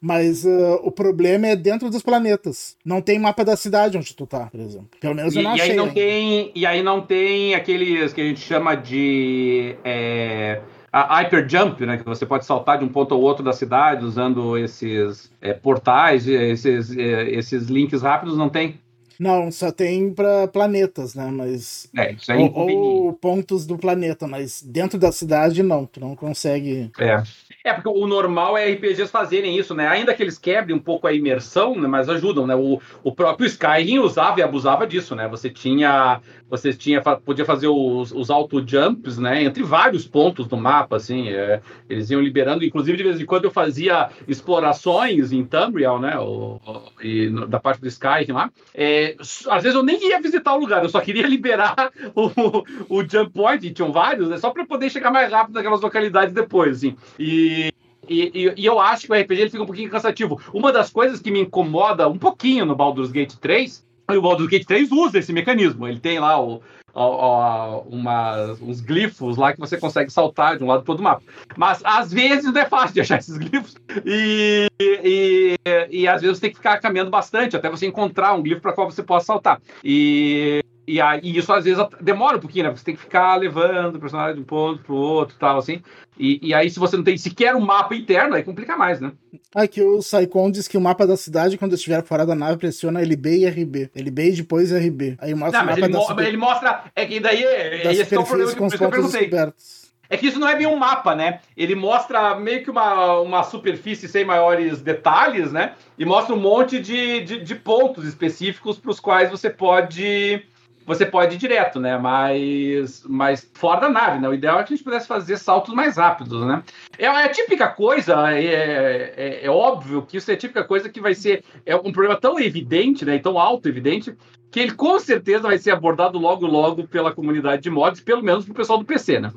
[0.00, 2.76] Mas uh, o problema é dentro dos planetas.
[2.84, 4.88] Não tem mapa da cidade onde tu tá, por exemplo.
[5.00, 5.68] Pelo menos eu não e, achei.
[5.68, 9.76] E aí não, tem, e aí não tem aqueles que a gente chama de.
[9.84, 10.60] É
[10.92, 14.04] a Hyper Jump, né, que você pode saltar de um ponto ao outro da cidade
[14.04, 18.78] usando esses é, portais, esses, é, esses links rápidos, não tem?
[19.22, 21.30] Não, só tem para planetas, né?
[21.32, 21.88] Mas.
[21.96, 26.16] É, isso é ou, ou, pontos do planeta, mas dentro da cidade não, tu não
[26.16, 26.90] consegue.
[26.98, 27.22] É.
[27.64, 29.86] É, porque o normal é RPGs fazerem isso, né?
[29.86, 31.86] Ainda que eles quebrem um pouco a imersão, né?
[31.86, 32.56] mas ajudam, né?
[32.56, 35.28] O, o próprio Skyrim usava e abusava disso, né?
[35.28, 36.20] Você tinha.
[36.50, 39.42] Você tinha, podia fazer os, os auto-jumps, né?
[39.44, 41.28] Entre vários pontos do mapa, assim.
[41.28, 46.18] É, eles iam liberando, inclusive de vez em quando eu fazia explorações em Tamriel, né?
[46.18, 48.50] O, o, e, da parte do Skyrim lá.
[48.74, 53.08] É, às vezes eu nem ia visitar o lugar, eu só queria liberar o, o
[53.08, 54.38] jump point, e tinham vários, né?
[54.38, 56.96] Só para poder chegar mais rápido naquelas localidades depois, assim.
[57.18, 57.72] E
[58.08, 60.40] e, e, eu acho que o RPG ele fica um pouquinho cansativo.
[60.52, 64.50] Uma das coisas que me incomoda um pouquinho no Baldur's Gate 3, e o Baldur's
[64.50, 65.86] Gate 3 usa esse mecanismo.
[65.86, 66.60] Ele tem lá o,
[66.94, 71.22] o, uma, uns glifos lá que você consegue saltar de um lado para o mapa.
[71.56, 73.76] Mas às vezes não é fácil de achar esses glifos.
[74.04, 75.56] E, e,
[75.90, 78.72] e às vezes você tem que ficar caminhando bastante até você encontrar um glifo para
[78.72, 79.60] qual você possa saltar.
[79.84, 82.70] E e, aí, e isso às vezes demora um pouquinho, né?
[82.70, 85.80] Você tem que ficar levando o personagem de um ponto pro outro tal, assim.
[86.18, 89.12] E, e aí, se você não tem sequer um mapa interno, aí complica mais, né?
[89.54, 93.00] Aqui o Saikon diz que o mapa da cidade, quando estiver fora da nave, pressiona
[93.00, 93.90] LB e RB.
[93.94, 95.16] LB e depois RB.
[95.20, 96.26] Aí mostra não, o mapa ele, da mo super...
[96.26, 96.84] ele mostra.
[96.96, 99.82] É que daí é, esse é o problema que, com os pontos descobertos.
[100.10, 101.40] É que isso não é bem um mapa, né?
[101.56, 105.72] Ele mostra meio que uma, uma superfície sem maiores detalhes, né?
[105.98, 110.44] E mostra um monte de, de, de pontos específicos para os quais você pode
[110.86, 111.96] você pode ir direto, né?
[111.96, 114.28] Mas, mas fora da nave, né?
[114.28, 116.62] O ideal é que a gente pudesse fazer saltos mais rápidos, né?
[116.98, 120.88] É, é a típica coisa, é, é, é, óbvio que isso é a típica coisa
[120.88, 123.16] que vai ser é um problema tão evidente, né?
[123.16, 124.14] E tão auto-evidente,
[124.50, 128.44] que ele com certeza vai ser abordado logo, logo pela comunidade de mods, pelo menos
[128.44, 129.32] pro pessoal do PC, né?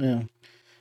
[0.00, 0.20] É.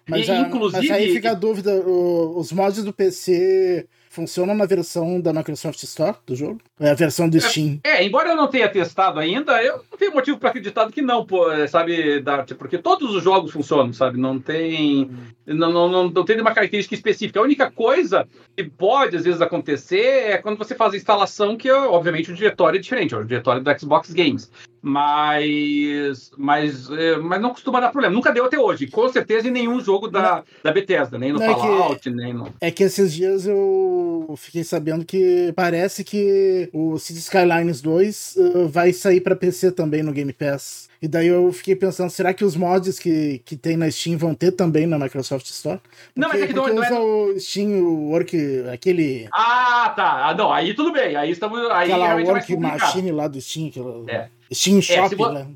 [0.10, 3.88] Mas, e, a, inclusive, mas aí fica a dúvida, os mods do PC
[4.18, 6.60] funciona na versão da Microsoft Store do jogo?
[6.80, 7.80] É a versão do Steam.
[7.84, 11.04] É, é embora eu não tenha testado ainda, eu não tenho motivo para acreditar que
[11.04, 12.54] não, pô, é, sabe, Dart?
[12.54, 14.20] Porque todos os jogos funcionam, sabe?
[14.20, 15.12] Não tem.
[15.46, 17.40] Não, não, não, não tem uma característica específica.
[17.40, 21.70] A única coisa que pode, às vezes, acontecer é quando você faz a instalação, que,
[21.72, 24.52] obviamente, o diretório é diferente, é o diretório do Xbox Games
[24.82, 28.14] mas, mas, é, mas não costuma dar problema.
[28.14, 28.88] Nunca deu até hoje.
[28.88, 32.34] Com certeza em nenhum jogo da, da Bethesda, nem no não, Fallout, é que, nem
[32.34, 32.54] no.
[32.62, 34.07] É que esses dias eu
[34.38, 40.04] fiquei sabendo que parece que o City Skylines 2 uh, vai sair para PC também
[40.04, 40.88] no Game Pass.
[41.02, 44.34] E daí eu fiquei pensando, será que os mods que, que tem na Steam vão
[44.34, 45.80] ter também na Microsoft Store?
[45.80, 47.00] Porque, não, mas é que porque não, usa é...
[47.00, 49.28] o Steam o Work, aquele...
[49.32, 50.30] Ah, tá.
[50.30, 51.16] Ah, não, aí tudo bem.
[51.16, 51.60] Aí estamos...
[51.72, 53.68] Aí Aquela Work Machine lá do Steam.
[53.68, 54.04] Aquela...
[54.12, 54.30] É.
[54.54, 55.30] Steam Shop, é, se vo...
[55.30, 55.48] né?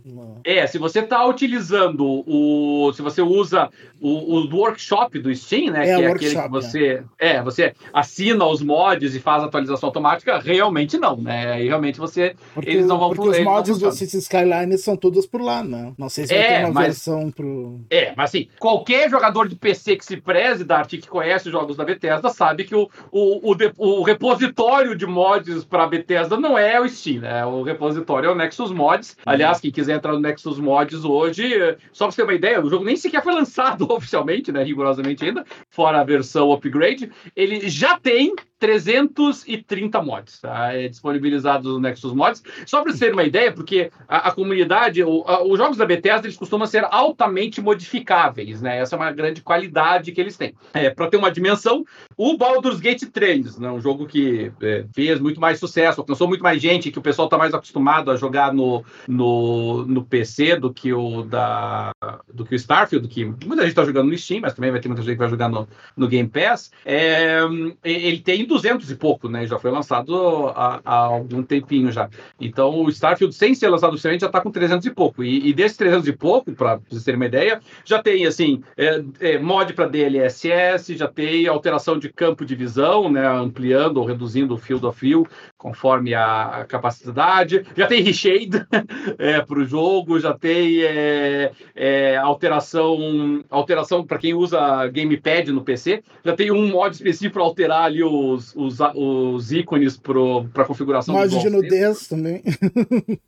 [0.43, 2.91] É, se você está utilizando o.
[2.93, 5.89] Se você usa o, o workshop do Steam, né?
[5.89, 7.03] É, que é aquele que você.
[7.19, 7.29] É.
[7.29, 7.43] é.
[7.43, 11.53] você assina os mods e faz atualização automática, realmente não, né?
[11.53, 12.35] Aí realmente você.
[12.53, 15.93] Porque, eles não vão Porque os mods do City Skyline são todos por lá, né?
[15.97, 17.79] Não sei se vai é, ter uma mas, versão pro.
[17.89, 21.51] É, mas assim, qualquer jogador de PC que se preze da Arte que conhece os
[21.51, 26.57] jogos da Bethesda sabe que o, o, o, o repositório de mods para Bethesda não
[26.57, 27.45] é o Steam, né?
[27.45, 29.15] O repositório é o Nexus Mods.
[29.25, 32.69] Aliás, quem quiser entrar no Nexus Mods hoje, só pra você ter uma ideia, o
[32.69, 34.63] jogo nem sequer foi lançado oficialmente, né?
[34.63, 37.11] Rigorosamente ainda, fora a versão upgrade.
[37.35, 40.71] Ele já tem 330 mods tá?
[40.71, 42.43] é, disponibilizados no Nexus Mods.
[42.67, 46.27] Só para ter uma ideia, porque a, a comunidade, o, a, os jogos da Bethesda,
[46.27, 48.77] eles costumam ser altamente modificáveis, né?
[48.77, 50.53] Essa é uma grande qualidade que eles têm.
[50.75, 51.83] É, para ter uma dimensão,
[52.15, 53.71] o Baldur's Gate 3, né?
[53.71, 57.25] um jogo que é, fez muito mais sucesso, alcançou muito mais gente, que o pessoal
[57.25, 61.91] está mais acostumado a jogar no, no, no PC do que o da
[62.31, 64.87] do que o Starfield, que muita gente está jogando no Steam, mas também vai ter
[64.87, 66.71] muita gente que vai jogar no, no Game Pass.
[66.85, 67.39] É,
[67.83, 69.47] ele tem 200 e pouco, né?
[69.47, 72.09] Já foi lançado há, há, algum tempinho já.
[72.39, 75.23] Então, o Starfield, sem ser lançado oficialmente, já está com 300 e pouco.
[75.23, 79.03] E, e desses 300 e pouco, para vocês terem uma ideia, já tem, assim, é,
[79.19, 83.25] é, mod para DLSS, já tem alteração de campo de visão, né?
[83.25, 85.25] Ampliando ou reduzindo o field of view,
[85.57, 87.65] conforme a, capacidade.
[87.75, 88.65] Já tem reshade
[89.17, 95.63] é, para o jogo, já tem é, é, alteração, alteração para quem usa gamepad no
[95.63, 100.65] PC, já tem um mod específico para alterar ali os os, os, os ícones para
[100.65, 102.41] configuração Mod de nudez também.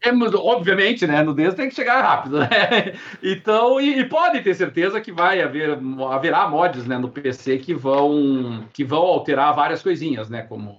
[0.02, 1.24] É, obviamente, né?
[1.24, 2.50] Nudez tem que chegar rápido, né?
[3.22, 5.78] Então, e, e podem ter certeza que vai haver,
[6.10, 10.42] haverá mods né, no PC que vão, que vão alterar várias coisinhas, né?
[10.44, 10.78] Como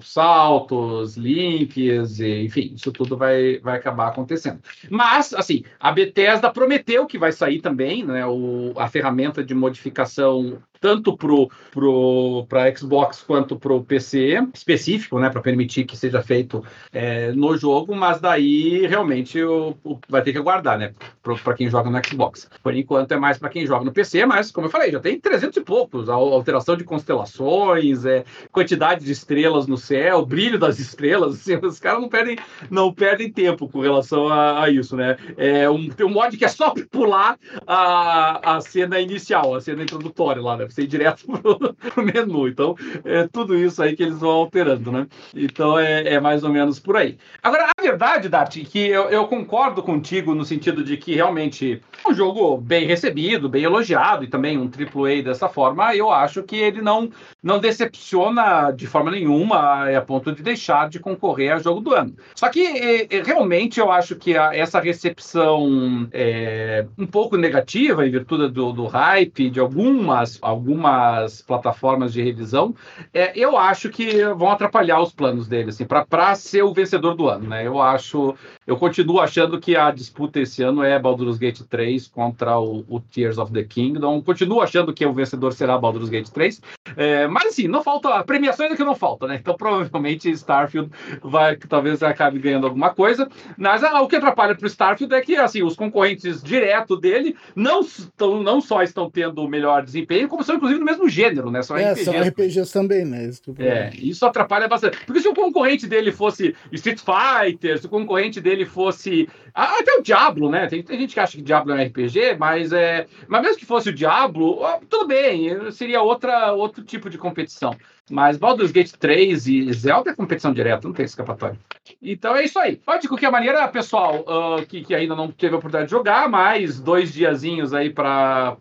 [0.00, 4.60] saltos, links, enfim, isso tudo vai, vai acabar acontecendo.
[4.90, 10.58] Mas, assim, a Bethesda prometeu que vai sair também, né, o, a ferramenta de modificação
[10.86, 16.22] tanto pro, pro, para Xbox quanto para o PC específico, né, para permitir que seja
[16.22, 20.94] feito é, no jogo, mas daí realmente o, o vai ter que aguardar, né,
[21.42, 22.48] para quem joga no Xbox.
[22.62, 25.18] Por enquanto é mais para quem joga no PC, mas como eu falei, já tem
[25.18, 28.22] 300 e poucos, a alteração de constelações, é,
[28.52, 32.38] quantidade de estrelas no céu, brilho das estrelas, assim, os caras não perdem,
[32.70, 35.16] não perdem tempo com relação a, a isso, né?
[35.36, 39.82] É um, tem um mod que é só pular a, a cena inicial, a cena
[39.82, 40.66] introdutória lá, né?
[40.76, 42.48] Você ir direto pro, pro menu.
[42.48, 45.06] Então, é tudo isso aí que eles vão alterando, né?
[45.34, 47.16] Então, é, é mais ou menos por aí.
[47.42, 52.10] Agora, a verdade, Dart, que eu, eu concordo contigo no sentido de que realmente é
[52.10, 56.56] um jogo bem recebido, bem elogiado e também um AAA dessa forma, eu acho que
[56.56, 57.10] ele não,
[57.42, 61.94] não decepciona de forma nenhuma é a ponto de deixar de concorrer a jogo do
[61.94, 62.14] ano.
[62.34, 68.06] Só que é, é, realmente eu acho que a, essa recepção é um pouco negativa
[68.06, 72.74] em virtude do, do hype de algumas algumas plataformas de revisão,
[73.12, 77.28] é, eu acho que vão atrapalhar os planos dele, assim, para ser o vencedor do
[77.28, 77.66] ano, né?
[77.66, 78.34] Eu, acho,
[78.66, 83.00] eu continuo achando que a disputa esse ano é Baldur's Gate 3 contra o, o
[83.00, 84.22] Tears of the Kingdom.
[84.22, 86.60] Continuo achando que o vencedor será Baldur's Gate 3.
[86.96, 88.24] É, mas assim, não falta.
[88.24, 89.36] Premiações é que não falta, né?
[89.40, 90.90] Então provavelmente Starfield
[91.22, 93.28] vai, talvez acabe ganhando alguma coisa.
[93.56, 97.36] Mas ah, o que atrapalha para o Starfield é que assim, os concorrentes direto dele
[97.54, 101.50] não, estão, não só estão tendo o melhor desempenho, como são inclusive no mesmo gênero,
[101.50, 101.62] né?
[101.62, 102.04] São é, RPGs.
[102.04, 103.26] são RPGs também, né?
[103.26, 104.98] Isso é, isso atrapalha bastante.
[105.04, 109.28] Porque se o concorrente dele fosse Street Fighter, se o concorrente dele fosse.
[109.54, 110.66] Até o Diablo, né?
[110.66, 113.06] Tem, tem, gente que acha que Diablo é um RPG, mas é.
[113.26, 117.74] Mas mesmo que fosse o Diablo, tudo bem, seria outra, outro tipo de competição.
[118.10, 121.58] Mas Baldur's Gate 3 e Zelda é competição direta, não tem escapatória.
[122.00, 122.76] Então é isso aí.
[122.76, 126.28] Pode, de qualquer maneira, pessoal uh, que, que ainda não teve a oportunidade de jogar,
[126.28, 128.56] mais dois diazinhos aí para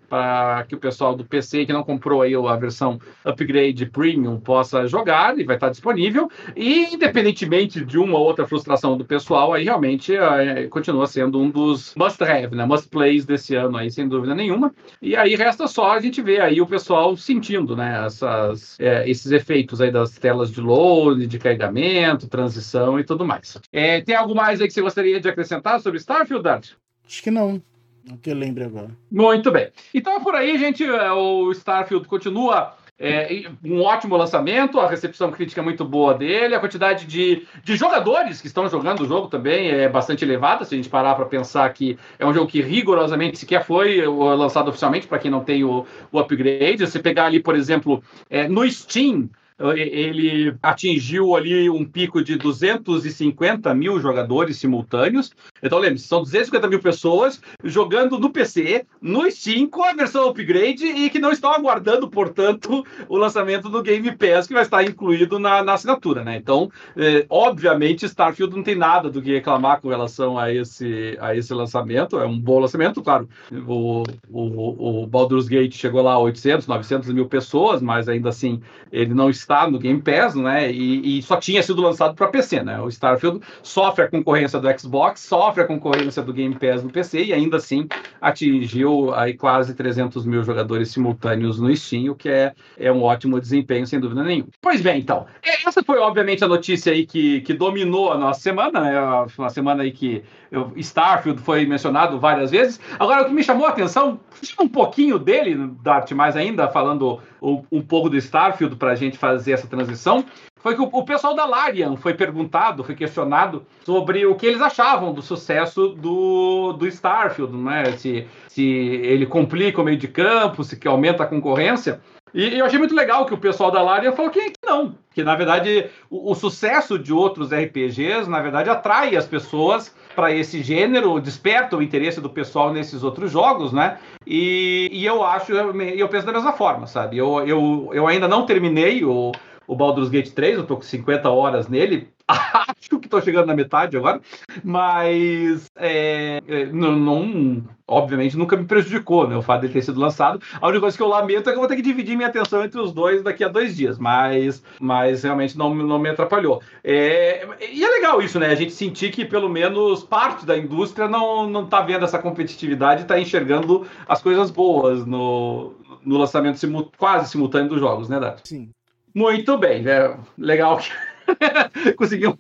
[0.68, 5.38] que o pessoal do PC que não comprou aí a versão Upgrade Premium possa jogar
[5.38, 6.30] e vai estar disponível.
[6.56, 11.50] E independentemente de uma ou outra frustração do pessoal, aí realmente uh, continua sendo um
[11.50, 12.66] dos must-have, né?
[12.66, 14.74] Must-plays desse ano aí, sem dúvida nenhuma.
[15.02, 18.06] E aí resta só a gente ver aí o pessoal sentindo, né?
[18.06, 23.58] Essas, é, esses efeitos aí das telas de load, de carregamento, transição e tudo mais.
[23.72, 26.72] É, tem algo mais aí que você gostaria de acrescentar sobre Starfield, Dart?
[27.06, 27.62] Acho que não.
[28.08, 28.90] Não que eu lembre agora.
[29.12, 29.70] Muito bem.
[29.94, 30.84] Então por aí, gente.
[30.84, 36.56] É, o Starfield continua é, um ótimo lançamento, a recepção crítica é muito boa dele,
[36.56, 40.74] a quantidade de, de jogadores que estão jogando o jogo também é bastante elevada, se
[40.74, 45.08] a gente parar para pensar que é um jogo que rigorosamente sequer foi lançado oficialmente,
[45.08, 46.88] para quem não tem o, o upgrade.
[46.88, 53.74] Se pegar ali, por exemplo, é, no Steam, ele atingiu ali um pico de 250
[53.74, 55.32] mil jogadores simultâneos.
[55.66, 60.86] Então, lembre-se, são 250 mil pessoas jogando no PC, no Steam, com a versão upgrade
[60.86, 65.40] e que não estão aguardando, portanto, o lançamento do Game Pass, que vai estar incluído
[65.40, 66.38] na, na assinatura, né?
[66.38, 71.36] Então, é, obviamente, Starfield não tem nada do que reclamar com relação a esse, a
[71.36, 72.20] esse lançamento.
[72.20, 73.28] É um bom lançamento, claro.
[73.68, 78.62] O, o, o Baldur's Gate chegou lá a 800, 900 mil pessoas, mas ainda assim
[78.92, 80.72] ele não está no Game Pass, né?
[80.72, 82.80] E, e só tinha sido lançado para PC, né?
[82.80, 87.26] O Starfield sofre a concorrência do Xbox, sofre a concorrência do Game Pass no PC
[87.26, 87.88] e ainda assim
[88.22, 93.40] atingiu aí quase 300 mil jogadores simultâneos no Steam, o que é, é um ótimo
[93.40, 94.50] desempenho, sem dúvida nenhuma.
[94.62, 95.26] Pois bem, então,
[95.66, 99.26] essa foi obviamente a notícia aí que, que dominou a nossa semana, né?
[99.38, 102.80] Uma semana aí que eu, Starfield foi mencionado várias vezes.
[103.00, 104.20] Agora, o que me chamou a atenção,
[104.60, 109.18] um pouquinho dele, Dart, mais ainda, falando um, um pouco do Starfield para a gente
[109.18, 110.24] fazer essa transição,
[110.66, 114.60] foi que o, o, pessoal da Larian foi perguntado, foi questionado sobre o que eles
[114.60, 117.92] achavam do sucesso do, do Starfield, né?
[117.92, 122.02] Se, se ele complica o meio de campo, se que aumenta a concorrência.
[122.34, 125.36] E eu achei muito legal que o pessoal da Larian falou que, não, que na
[125.36, 131.20] verdade o, o, sucesso de outros RPGs, na verdade, atrai as pessoas para esse gênero,
[131.20, 134.00] desperta o interesse do pessoal nesses outros jogos, né?
[134.26, 137.20] E, e eu acho, eu, eu penso da mesma forma, sabe?
[137.20, 139.32] Eu, eu, eu ainda não terminei o,
[139.68, 143.56] o Baldur's Gate 3, eu tô com 50 horas nele, acho que tô chegando na
[143.56, 144.20] metade agora,
[144.64, 150.00] mas é, é, não, não, obviamente nunca me prejudicou, né, o fato de ter sido
[150.00, 150.42] lançado.
[150.60, 152.64] A única coisa que eu lamento é que eu vou ter que dividir minha atenção
[152.64, 156.62] entre os dois daqui a dois dias, mas, mas realmente não, não me atrapalhou.
[156.84, 161.08] É, e é legal isso, né, a gente sentir que pelo menos parte da indústria
[161.08, 165.74] não, não tá vendo essa competitividade tá enxergando as coisas boas no,
[166.04, 168.42] no lançamento simu quase simultâneo dos jogos, né, Dart?
[168.46, 168.72] Sim.
[169.16, 170.20] Muito bem, né?
[170.38, 170.92] legal que
[171.96, 172.36] conseguimos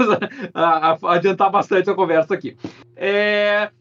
[0.54, 2.58] a, a, adiantar bastante a conversa aqui.
[2.98, 3.72] É,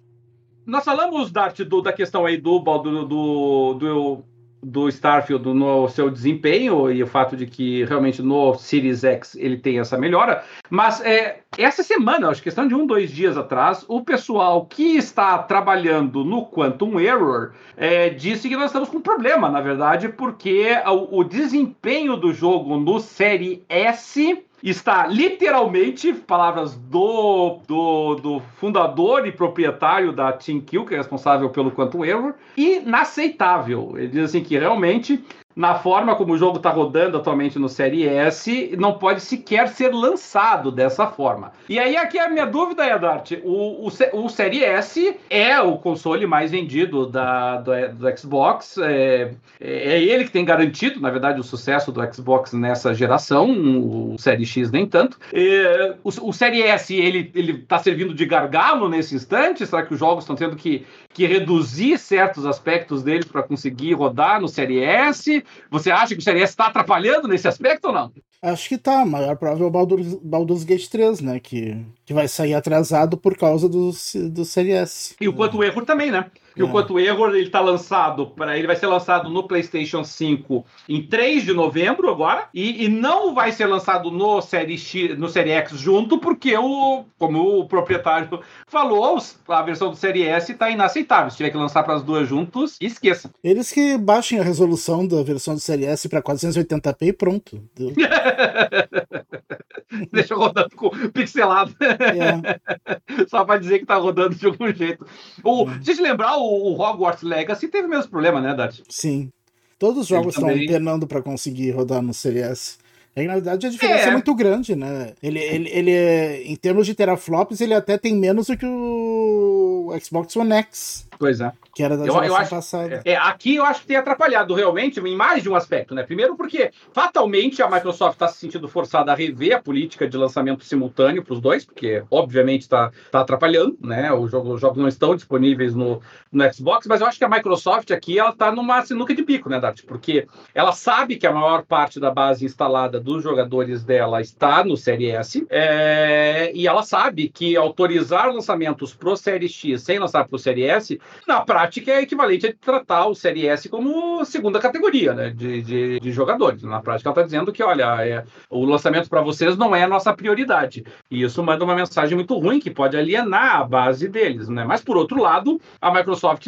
[0.64, 4.24] nós falamos, Dart, do, da questão aí do, do, do, do
[4.64, 9.58] do Starfield no seu desempenho e o fato de que realmente no Series X ele
[9.58, 10.42] tem essa melhora.
[10.70, 14.96] Mas é, essa semana, acho que questão de um, dois dias atrás, o pessoal que
[14.96, 20.08] está trabalhando no Quantum Error é, disse que nós estamos com um problema, na verdade,
[20.08, 28.42] porque o, o desempenho do jogo no Série S está literalmente, palavras do, do, do,
[28.56, 33.92] fundador e proprietário da Team Kill, que é responsável pelo Quantum Error, inaceitável.
[33.96, 35.22] Ele diz assim que realmente
[35.54, 39.92] na forma como o jogo está rodando atualmente no Série S, não pode sequer ser
[39.92, 41.52] lançado dessa forma.
[41.68, 45.78] E aí aqui a minha dúvida é, Dart, o, o, o Série S é o
[45.78, 51.38] console mais vendido da, do, do Xbox, é, é, ele que tem garantido, na verdade,
[51.38, 55.18] o sucesso do Xbox nessa geração, o Série X nem tanto.
[55.32, 59.66] É, o, o Série S, ele está servindo de gargalo nesse instante?
[59.66, 64.40] Será que os jogos estão tendo que, que reduzir certos aspectos dele para conseguir rodar
[64.40, 65.43] no Série S?
[65.70, 68.12] Você acha que o Série S está atrapalhando nesse aspecto ou não?
[68.42, 69.00] Acho que tá.
[69.00, 71.40] A maior prova é o Baldur's, Baldur's Gate 3, né?
[71.40, 73.90] Que, que vai sair atrasado por causa do,
[74.30, 75.14] do Série S.
[75.20, 76.30] E o quanto erro também, né?
[76.56, 76.70] E o é.
[76.70, 81.44] Quanto Error ele tá lançado para ele vai ser lançado no PlayStation 5 em 3
[81.44, 85.78] de novembro agora e, e, não vai ser lançado no Série X, no Série X
[85.78, 91.30] junto porque o como o proprietário falou, a versão do Série S está inaceitável.
[91.30, 93.30] Se tiver que lançar para as duas juntos, esqueça.
[93.42, 97.62] Eles que baixem a resolução da versão do Série S para 480p e pronto.
[100.12, 101.74] Deixa rodando com pixelado.
[101.80, 102.60] É.
[103.28, 105.06] Só para dizer que tá rodando de algum jeito.
[105.42, 105.82] O, é.
[105.82, 108.80] Se lembrar, o, Hogwarts Legacy teve o mesmo problema, né, Dart?
[108.88, 109.30] Sim.
[109.78, 110.66] Todos os jogos estão também...
[110.66, 112.78] penando para conseguir rodar no Series.
[113.16, 114.08] É na verdade, a diferença é.
[114.08, 115.12] é, muito grande, né?
[115.22, 119.94] Ele, ele, ele, é, em termos de teraflops, ele até tem menos do que o
[120.02, 121.06] Xbox One X.
[121.24, 121.50] Pois é.
[121.74, 123.00] Que era da eu, eu acho, passada.
[123.02, 126.02] É, aqui eu acho que tem atrapalhado realmente em mais de um aspecto, né?
[126.02, 130.62] Primeiro porque, fatalmente, a Microsoft está se sentindo forçada a rever a política de lançamento
[130.62, 134.12] simultâneo para os dois, porque, obviamente, está tá atrapalhando, né?
[134.12, 137.28] Os jogos, os jogos não estão disponíveis no, no Xbox, mas eu acho que a
[137.28, 139.80] Microsoft aqui, ela está numa sinuca de bico, né, Dart?
[139.86, 144.76] Porque ela sabe que a maior parte da base instalada dos jogadores dela está no
[144.76, 150.38] Série S, é, e ela sabe que autorizar lançamentos pro Série X sem lançar pro
[150.38, 155.62] Série S na prática é equivalente a tratar o Série como segunda categoria né, de,
[155.62, 156.62] de, de jogadores.
[156.62, 159.88] Na prática, ela está dizendo que, olha, é, o lançamento para vocês não é a
[159.88, 160.84] nossa prioridade.
[161.10, 164.48] E isso manda uma mensagem muito ruim que pode alienar a base deles.
[164.48, 164.64] Né?
[164.64, 166.46] Mas, por outro lado, a Microsoft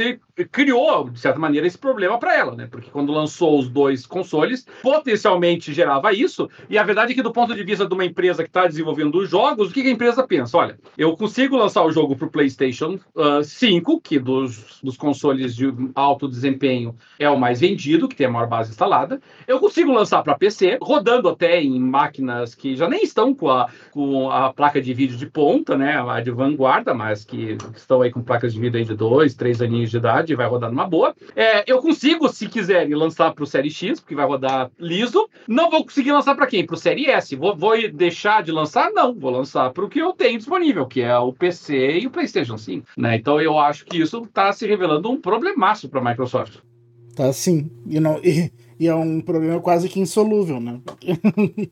[0.51, 2.69] criou, de certa maneira, esse problema para ela, né?
[2.71, 6.49] porque quando lançou os dois consoles, potencialmente gerava isso.
[6.69, 9.19] E a verdade é que, do ponto de vista de uma empresa que está desenvolvendo
[9.19, 10.57] os jogos, o que a empresa pensa?
[10.57, 15.55] Olha, eu consigo lançar o jogo para o PlayStation uh, 5, que dos dos, consoles
[15.55, 19.21] de alto desempenho é o mais vendido, que tem a maior base instalada.
[19.47, 23.69] Eu consigo lançar para PC, rodando até em máquinas que já nem estão com a,
[23.91, 28.11] com a placa de vídeo de ponta, né, a de vanguarda, mas que estão aí
[28.11, 31.15] com placas de vídeo de dois, três aninhos de idade vai rodar numa boa.
[31.35, 35.29] É, eu consigo, se quiserem, lançar para o Série X, porque vai rodar liso.
[35.47, 36.65] Não vou conseguir lançar para quem?
[36.65, 37.35] Para o Série S.
[37.37, 38.91] Vou, vou deixar de lançar?
[38.91, 42.11] Não, vou lançar para o que eu tenho disponível, que é o PC e o
[42.11, 42.87] PlayStation 5.
[42.97, 43.17] Né?
[43.17, 46.59] Então eu acho que isso está se revelando um problemaço para a Microsoft.
[47.15, 47.71] Tá sim.
[47.87, 50.79] E, não, e, e, é um problema quase que insolúvel, né?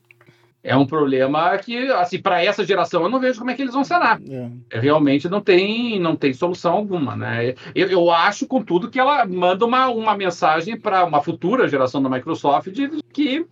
[0.63, 3.75] é um problema que, assim, para essa geração eu não vejo como é que eles
[3.75, 4.19] vão sanar.
[4.27, 4.49] É.
[4.71, 4.79] é.
[4.79, 7.53] Realmente não tem, não tem solução alguma, né?
[7.75, 12.09] Eu, eu acho, contudo, que ela manda uma, uma mensagem para uma futura geração da
[12.09, 13.45] Microsoft de que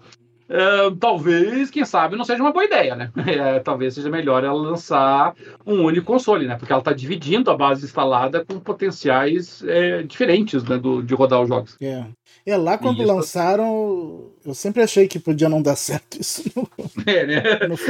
[0.53, 3.11] Uh, talvez, quem sabe, não seja uma boa ideia, né?
[3.25, 5.33] É, talvez seja melhor ela lançar
[5.65, 6.55] um único console, né?
[6.55, 11.41] Porque ela está dividindo a base instalada com potenciais é, diferentes né, do, de rodar
[11.41, 11.75] os jogos.
[11.81, 12.05] É.
[12.45, 13.11] É, lá quando isso...
[13.11, 16.43] lançaram, eu sempre achei que podia não dar certo isso.
[16.55, 16.69] No...
[17.05, 17.43] É, né?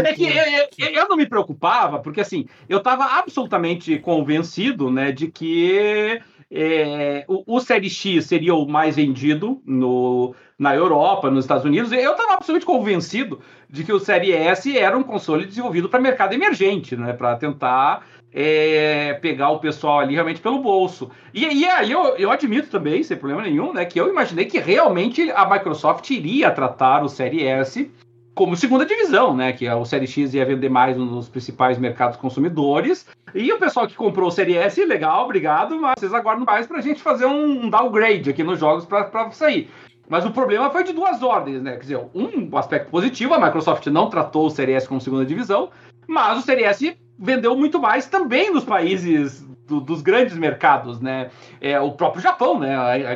[0.06, 5.28] é que eu, eu, não me preocupava, porque assim, eu estava absolutamente convencido, né, de
[5.28, 10.34] que é, o, o Série X seria o mais vendido no,
[10.64, 11.92] na Europa, nos Estados Unidos.
[11.92, 16.34] Eu estava absolutamente convencido de que o Série S era um console desenvolvido para mercado
[16.34, 21.12] emergente, né, para tentar é, pegar o pessoal ali realmente pelo bolso.
[21.34, 25.30] E, aí eu, eu admito também, sem problema nenhum, né, que eu imaginei que realmente
[25.32, 27.92] a Microsoft iria tratar o Série S
[28.34, 29.54] como segunda divisão, né?
[29.54, 33.06] Que o Série X ia vender mais nos principais mercados consumidores.
[33.36, 36.80] E o pessoal que comprou o Série S, legal, obrigado, mas vocês aguardam mais para
[36.80, 39.70] a gente fazer um downgrade aqui nos jogos para sair.
[40.10, 41.74] Mas o problema foi de duas ordens, né?
[41.74, 45.70] Quer dizer, um aspecto positivo, a Microsoft não tratou o Série S como segunda divisão,
[46.08, 51.30] mas o Série S vendeu muito mais também nos países do, dos grandes mercados, né?
[51.62, 52.76] É, o próprio Japão, né?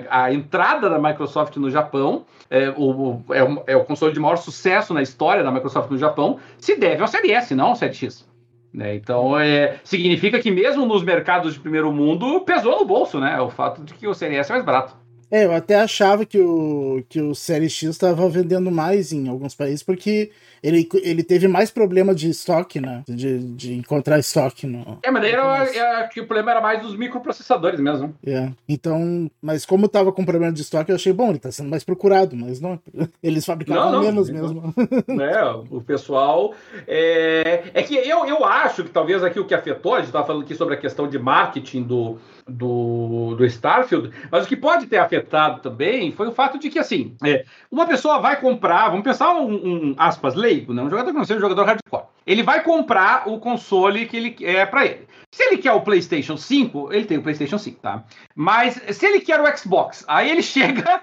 [0.10, 4.20] A, a entrada da Microsoft no Japão, é o, é, o, é o console de
[4.20, 7.76] maior sucesso na história da Microsoft no Japão, se deve ao Série S, não ao
[7.76, 8.28] Série X.
[8.74, 8.96] Né?
[8.96, 13.40] Então, é, significa que mesmo nos mercados de primeiro mundo, pesou no bolso, né?
[13.42, 14.96] O fato de que o Série S é mais barato.
[15.30, 19.54] É, eu até achava que o, que o Série X estava vendendo mais em alguns
[19.54, 20.32] países, porque
[20.62, 23.04] ele, ele teve mais problema de estoque, né?
[23.08, 25.00] De, de encontrar estoque no.
[25.04, 28.14] É, mas daí era, que o problema era mais dos microprocessadores mesmo.
[28.26, 28.52] É.
[28.68, 31.84] Então, mas como tava com problema de estoque, eu achei bom, ele tá sendo mais
[31.84, 32.80] procurado, mas não.
[33.22, 34.42] Eles fabricavam não, não, menos não.
[34.42, 34.74] mesmo.
[35.28, 36.54] É, o pessoal.
[36.88, 40.26] É, é que eu, eu acho que talvez aqui o que afetou, a gente tava
[40.26, 44.88] falando aqui sobre a questão de marketing do, do, do Starfield, mas o que pode
[44.88, 49.04] ter afetado também foi o fato de que, assim, é, uma pessoa vai comprar, vamos
[49.04, 50.82] pensar um, um aspas, leigo, né?
[50.82, 52.06] um jogador que não seja um jogador hardcore.
[52.28, 55.08] Ele vai comprar o console que ele é para ele.
[55.32, 58.04] Se ele quer o PlayStation 5, ele tem o PlayStation 5, tá?
[58.34, 61.02] Mas se ele quer o Xbox, aí ele chega,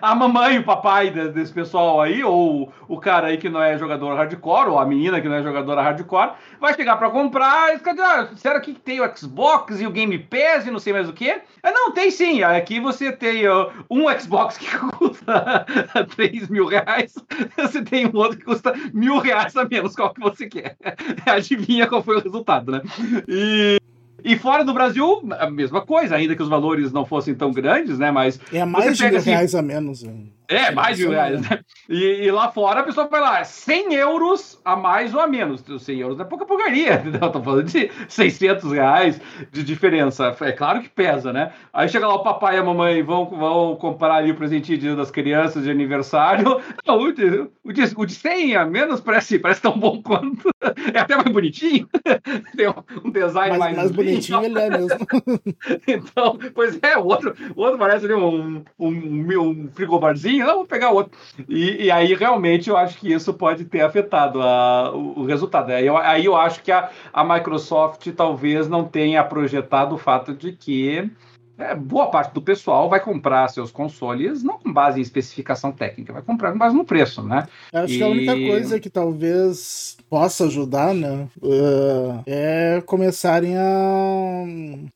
[0.00, 4.14] a mamãe, o papai desse pessoal aí, ou o cara aí que não é jogador
[4.14, 7.92] hardcore, ou a menina que não é jogadora hardcore, vai chegar para comprar e fica
[7.98, 11.12] ah, será que tem o Xbox e o Game Pass e não sei mais o
[11.12, 11.30] que?
[11.62, 12.42] Ah, não, tem sim.
[12.42, 13.44] Aqui você tem
[13.90, 14.66] um Xbox que
[14.96, 15.66] custa
[16.14, 17.14] 3 mil reais,
[17.56, 19.96] você tem um outro que custa mil reais a menos.
[19.96, 20.61] Qual que você quer?
[21.26, 22.82] Adivinha qual foi o resultado, né?
[23.28, 23.78] E
[24.24, 27.98] e fora do Brasil, a mesma coisa, ainda que os valores não fossem tão grandes,
[27.98, 28.10] né?
[28.10, 28.38] Mas.
[28.52, 30.02] É mais de mil assim, reais a menos.
[30.02, 30.12] Né?
[30.48, 31.40] É, mais de mil reais.
[31.40, 31.60] Né?
[31.88, 35.62] E, e, lá fora a pessoa vai lá, 100 euros a mais ou a menos.
[35.62, 37.30] 100 euros é pouca porcaria, entendeu?
[37.30, 39.20] Tô falando de 600 reais
[39.50, 40.36] de diferença.
[40.40, 41.52] É claro que pesa, né?
[41.72, 45.10] Aí chega lá o papai e a mamãe vão, vão comprar ali o presentinho das
[45.10, 46.60] crianças de aniversário.
[46.86, 50.50] Não, o, de, o, de, o de 100 a menos parece, parece tão bom quanto.
[50.92, 51.88] É até mais bonitinho.
[52.56, 54.98] Tem um, design mais, mais bonitinho ele é mesmo.
[55.86, 60.66] então, pois é, o outro, o outro parece ali um, um, um frigobarzinho não, vou
[60.66, 61.18] pegar outro.
[61.48, 65.70] E, e, aí, realmente, eu acho que isso pode ter afetado a, o, o, resultado.
[65.70, 70.34] Aí eu, aí eu acho que a, a Microsoft talvez não tenha projetado o fato
[70.34, 71.10] de que
[71.58, 76.12] é, boa parte do pessoal vai comprar seus consoles não com base em especificação técnica,
[76.12, 77.46] vai comprar com base no preço, né?
[77.72, 77.98] Eu acho e...
[77.98, 84.44] que a única coisa que talvez possa ajudar, né, uh, é começarem a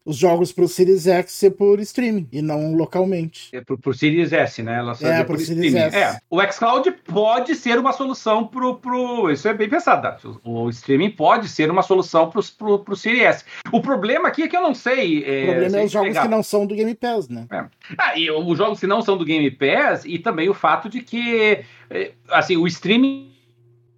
[0.05, 3.49] os jogos pro Series X ser por streaming e não localmente.
[3.53, 4.79] É pro, pro Series S, né?
[4.79, 5.79] Ela é, pro Series streaming.
[5.79, 5.97] S.
[5.97, 10.03] É, o xCloud pode ser uma solução pro, pro isso é bem pensado.
[10.03, 10.19] Tá?
[10.45, 13.45] O streaming pode ser uma solução pro, pro, pro Series S.
[13.73, 15.25] O problema aqui é que eu não sei.
[15.25, 16.23] É, o problema é os jogos pegar.
[16.23, 17.47] que não são do Game Pass, né?
[17.51, 17.67] É.
[17.99, 21.01] Ah, e os jogos que não são do Game Pass e também o fato de
[21.01, 23.31] que, é, assim, o streaming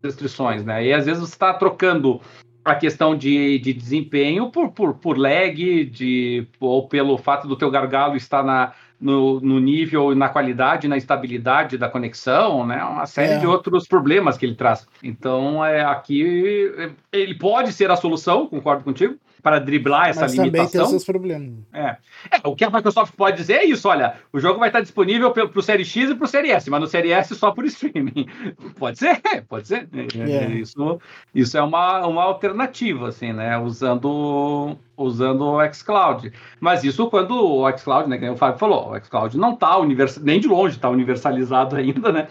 [0.02, 0.86] restrições, né?
[0.86, 2.20] E às vezes você está trocando
[2.64, 7.70] a questão de, de desempenho por, por, por lag, de, ou pelo fato do teu
[7.70, 12.82] gargalo estar na, no, no nível, na qualidade, na estabilidade da conexão, né?
[12.84, 13.38] Uma série é.
[13.38, 14.86] de outros problemas que ele traz.
[15.02, 16.70] Então, é, aqui
[17.12, 20.66] ele pode ser a solução, concordo contigo, para driblar essa Mas limitação.
[20.66, 21.54] Também tem seus problemas.
[21.72, 21.96] É.
[22.30, 22.40] é.
[22.44, 25.44] O que a Microsoft pode dizer é isso: olha, o jogo vai estar disponível para
[25.44, 28.26] o Série X e para o Série S, mas no Série S só por streaming.
[28.78, 29.88] Pode ser, pode ser.
[29.92, 30.50] É, é.
[30.52, 31.00] Isso,
[31.34, 33.58] isso é uma, uma alternativa, assim, né?
[33.58, 36.32] Usando, usando o xCloud.
[36.60, 38.18] Mas isso quando o xCloud, né?
[38.18, 39.76] Que o Fábio falou, o xCloud não está
[40.22, 42.28] nem de longe está universalizado ainda, né?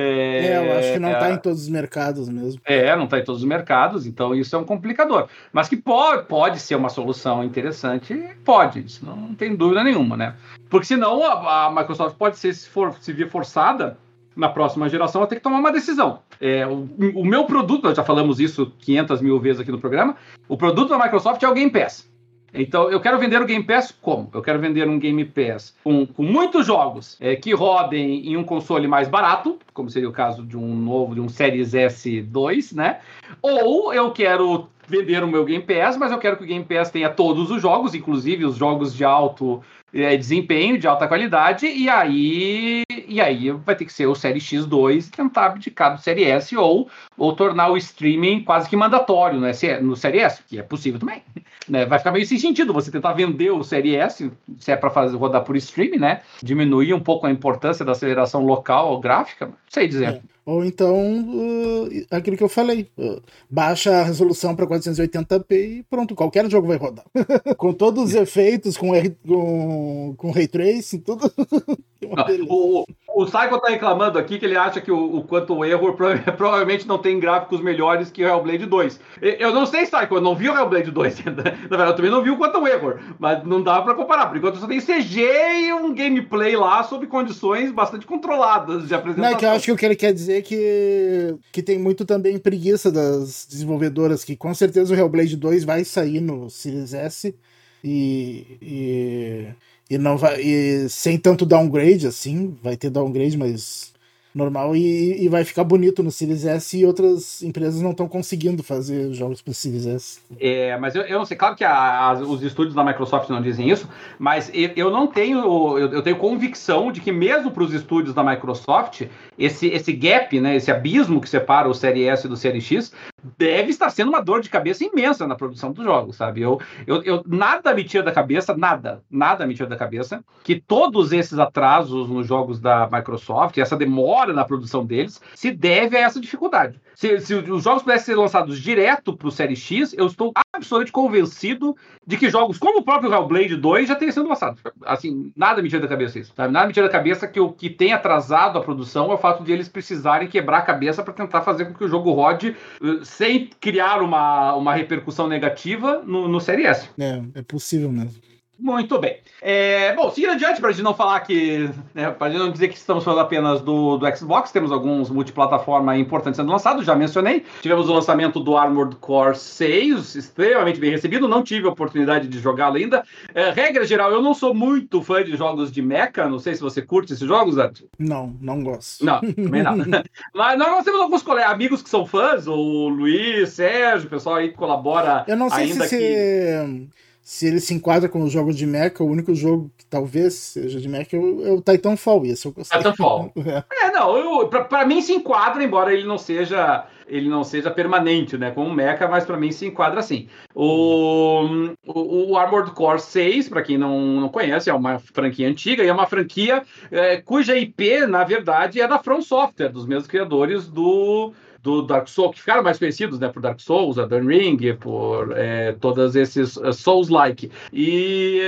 [0.00, 2.60] É, é, eu acho que não está é, em todos os mercados mesmo.
[2.64, 5.28] É, não está em todos os mercados, então isso é um complicador.
[5.52, 10.34] Mas que pode, pode ser uma solução interessante, pode, isso não tem dúvida nenhuma, né?
[10.70, 13.98] Porque senão a, a Microsoft pode ser, se, for, se vir forçada
[14.36, 16.20] na próxima geração, a ter que tomar uma decisão.
[16.40, 20.14] É, o, o meu produto, nós já falamos isso 500 mil vezes aqui no programa,
[20.48, 22.07] o produto da Microsoft é o Game Pass.
[22.52, 24.30] Então, eu quero vender o Game Pass como?
[24.32, 28.44] Eu quero vender um Game Pass com, com muitos jogos é, que rodem em um
[28.44, 33.00] console mais barato, como seria o caso de um novo, de um Series S2, né?
[33.42, 36.90] Ou eu quero vender o meu Game Pass, mas eu quero que o Game Pass
[36.90, 41.88] tenha todos os jogos, inclusive os jogos de alto é, desempenho, de alta qualidade, e
[41.88, 46.24] aí e aí vai ter que ser o Série X2 e tentar abdicar do Série
[46.24, 50.62] S ou, ou tornar o streaming quase que mandatório né, no Série S, que é
[50.62, 51.22] possível também.
[51.68, 51.84] Né?
[51.84, 55.14] Vai ficar meio sem sentido você tentar vender o Série S, se é para fazer
[55.18, 56.22] rodar por streaming, né?
[56.42, 60.08] Diminuir um pouco a importância da aceleração local ou gráfica, não sei dizer.
[60.08, 60.20] É.
[60.48, 63.20] Ou então, uh, aquilo que eu falei, uh,
[63.50, 67.04] baixa a resolução para 480p e pronto, qualquer jogo vai rodar.
[67.58, 68.92] com todos os efeitos, com,
[69.26, 71.30] com, com ray tracing, tudo.
[72.48, 75.96] o, o Psycho tá reclamando aqui que ele acha que o, o Quantum Error
[76.36, 79.00] provavelmente não tem gráficos melhores que o Hellblade 2.
[79.20, 81.42] Eu não sei, Psycho, eu não vi o Hellblade 2 ainda.
[81.68, 84.26] Na verdade, eu também não vi o Quantum Error, mas não dá para comparar.
[84.26, 89.30] Por enquanto só tem CG e um gameplay lá sob condições bastante controladas de apresentação.
[89.30, 92.04] Não, é que eu acho que o que ele quer dizer que, que tem muito
[92.04, 97.34] também preguiça das desenvolvedoras, que com certeza o Hellblade 2 vai sair no Series S
[97.82, 99.48] e, e,
[99.90, 103.92] e não vai e sem tanto downgrade assim, vai ter downgrade, mas
[104.34, 108.62] normal e, e, vai ficar bonito no Series S e outras empresas não estão conseguindo
[108.62, 110.20] fazer jogos para Series S.
[110.38, 113.42] É, mas eu, eu não sei, claro que a, a, os estúdios da Microsoft não
[113.42, 115.38] dizem isso, mas eu, eu não tenho,
[115.78, 119.02] eu, eu, tenho convicção de que mesmo para os estúdios da Microsoft,
[119.38, 122.92] esse, esse gap, né, esse abismo que separa o Series S do Series X,
[123.36, 126.42] deve estar sendo uma dor de cabeça imensa na produção dos jogos, sabe?
[126.42, 130.60] Eu, eu, eu nada me tira da cabeça, nada, nada me tira da cabeça que
[130.60, 136.00] todos esses atrasos nos jogos da Microsoft, essa demora na produção deles, se deve a
[136.00, 136.80] essa dificuldade.
[136.98, 141.76] Se, se os jogos pudessem ser lançados direto pro Série X, eu estou absolutamente convencido
[142.04, 144.60] de que jogos como o próprio Hellblade 2 já teriam sido lançados.
[144.84, 146.32] Assim, nada me tira da cabeça isso.
[146.34, 146.52] Sabe?
[146.52, 149.44] Nada me tira da cabeça que o que tem atrasado a produção é o fato
[149.44, 153.04] de eles precisarem quebrar a cabeça para tentar fazer com que o jogo rode uh,
[153.04, 156.90] sem criar uma, uma repercussão negativa no, no Série S.
[156.98, 158.20] É, é possível mesmo.
[158.58, 159.18] Muito bem.
[159.40, 161.70] É, bom, seguindo adiante, para a gente não falar que.
[161.94, 165.10] Né, para a gente não dizer que estamos falando apenas do, do Xbox, temos alguns
[165.10, 167.44] multiplataforma importantes sendo lançados, já mencionei.
[167.60, 172.38] Tivemos o lançamento do Armored Core 6, extremamente bem recebido, não tive a oportunidade de
[172.40, 173.04] jogá-lo ainda.
[173.32, 176.60] É, regra geral, eu não sou muito fã de jogos de mecha, não sei se
[176.60, 177.86] você curte esses jogos, Ed.
[177.98, 179.04] Não, não gosto.
[179.04, 179.76] Não, também não.
[180.34, 184.48] Mas nós temos alguns colegas, amigos que são fãs, o Luiz, Sérgio, o pessoal aí
[184.48, 185.24] que colabora.
[185.28, 185.96] Eu não sei ainda se.
[185.96, 186.02] que...
[186.02, 186.88] se
[187.28, 190.80] se ele se enquadra com os jogos de mecha, o único jogo que talvez seja
[190.80, 192.24] de mecha é o, é o Titanfall.
[192.24, 192.78] Esse eu gostei.
[192.78, 193.30] Titanfall.
[193.44, 193.84] é.
[193.84, 197.70] é, não, eu, pra, pra, mim se enquadra, embora ele não seja ele não seja
[197.70, 200.26] permanente, né, como mecha, mas para mim se enquadra assim.
[200.54, 205.84] O, o, o Armored Core 6, para quem não, não conhece, é uma franquia antiga
[205.84, 210.06] e é uma franquia é, cuja IP, na verdade, é da From Software, dos mesmos
[210.06, 214.58] criadores do do Dark Souls, que ficaram mais conhecidos, né, por Dark Souls, Elden Ring,
[214.78, 217.50] por é, todos esses uh, Souls-like.
[217.72, 218.40] E,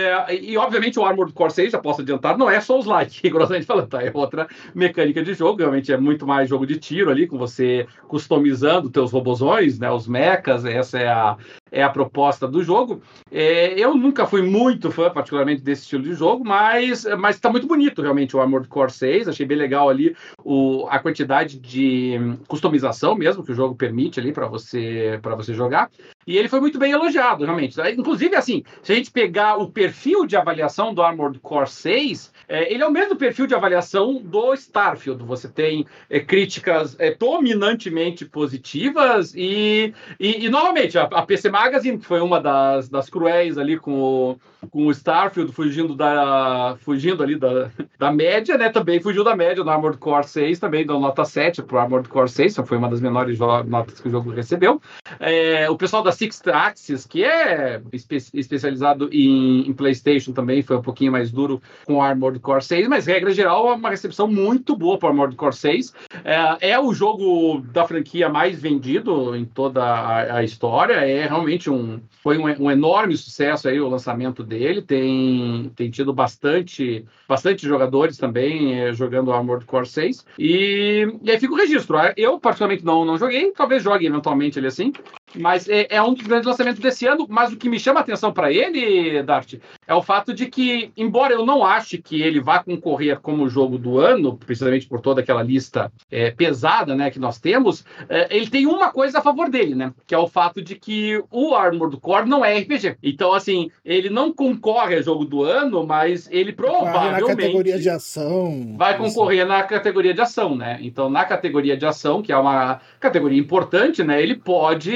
[0.42, 4.02] e, obviamente, o Armored Core 6, já posso adiantar, não é Souls-like, grossamente falando, tá?
[4.02, 7.86] É outra mecânica de jogo, realmente é muito mais jogo de tiro ali, com você
[8.06, 11.36] customizando teus robozões, né, os mechas, essa é a,
[11.70, 13.02] é a proposta do jogo.
[13.30, 18.02] É, eu nunca fui muito fã, particularmente, desse estilo de jogo, mas está muito bonito,
[18.02, 19.28] realmente, o Armored Core 6.
[19.28, 22.18] Achei bem legal ali o, a quantidade de
[22.48, 25.90] customização mesmo que o jogo permite ali para você, você jogar.
[26.26, 27.76] E ele foi muito bem elogiado, realmente.
[27.96, 32.72] Inclusive, assim, se a gente pegar o perfil de avaliação do Armored Core 6, é,
[32.72, 35.22] ele é o mesmo perfil de avaliação do Starfield.
[35.22, 41.98] Você tem é, críticas é, dominantemente positivas e, e, e novamente, a, a, PC Magazine,
[41.98, 47.22] que foi uma das, das cruéis ali com o, com o Starfield, fugindo, da, fugindo
[47.22, 48.68] ali da, da média, né?
[48.68, 52.08] Também fugiu da média no Armored Core 6, também deu nota 7 para o Armored
[52.08, 54.82] Core 6, foi uma das menores notas que o jogo recebeu.
[55.20, 60.76] É, o pessoal da Sixth Axis, que é espe especializado em, em, PlayStation também, foi
[60.76, 64.26] um pouquinho mais duro com o Armored Core 6, mas regra geral é uma recepção
[64.26, 65.94] muito boa para Armored Core 6.
[66.24, 71.70] É, é, o jogo da franquia mais vendido em toda a, a história, é realmente
[71.70, 77.66] um foi um, um, enorme sucesso aí o lançamento dele, tem, tem tido bastante, bastante
[77.66, 81.96] jogadores também é, jogando Armored Core 6, e, e aí fica o registro.
[82.16, 84.92] Eu, particularmente, não, não joguei, talvez jogue eventualmente ele assim,
[85.38, 87.26] mas é, é, um dos grandes lançamentos desse ano.
[87.28, 89.54] Mas o que me chama a atenção para ele, Dart,
[89.86, 93.76] é o fato de que, embora eu não ache que ele vá concorrer como jogo
[93.78, 98.48] do ano, precisamente por toda aquela lista é, pesada né, que nós temos, é, ele
[98.48, 99.92] tem uma coisa a favor dele, né?
[100.06, 102.96] Que é o fato de que o Armored Core não é RPG.
[103.02, 107.20] Então, assim, ele não concorre a jogo do ano, mas ele provavelmente.
[107.20, 108.74] Na categoria de ação.
[108.76, 110.78] Vai concorrer na categoria de ação, né?
[110.80, 114.22] Então, na categoria de ação, que é uma categoria importante, né?
[114.22, 114.90] Ele pode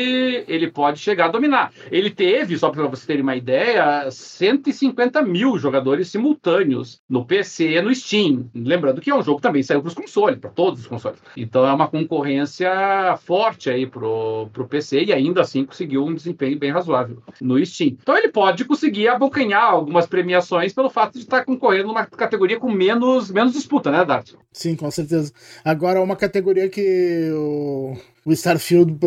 [0.48, 1.72] ele pode chegar a dominar.
[1.90, 7.82] Ele teve, só para você ter uma ideia, 150 mil jogadores simultâneos no PC e
[7.82, 8.48] no Steam.
[8.54, 11.18] Lembrando que é um jogo que também saiu para os consoles, para todos os consoles.
[11.36, 12.70] Então é uma concorrência
[13.24, 17.96] forte aí pro, pro PC e ainda assim conseguiu um desempenho bem razoável no Steam.
[18.00, 22.70] Então ele pode conseguir abocanhar algumas premiações pelo fato de estar concorrendo numa categoria com
[22.70, 24.32] menos, menos disputa, né, Dart?
[24.52, 25.32] Sim, com certeza.
[25.64, 28.98] Agora, uma categoria que o o Starfield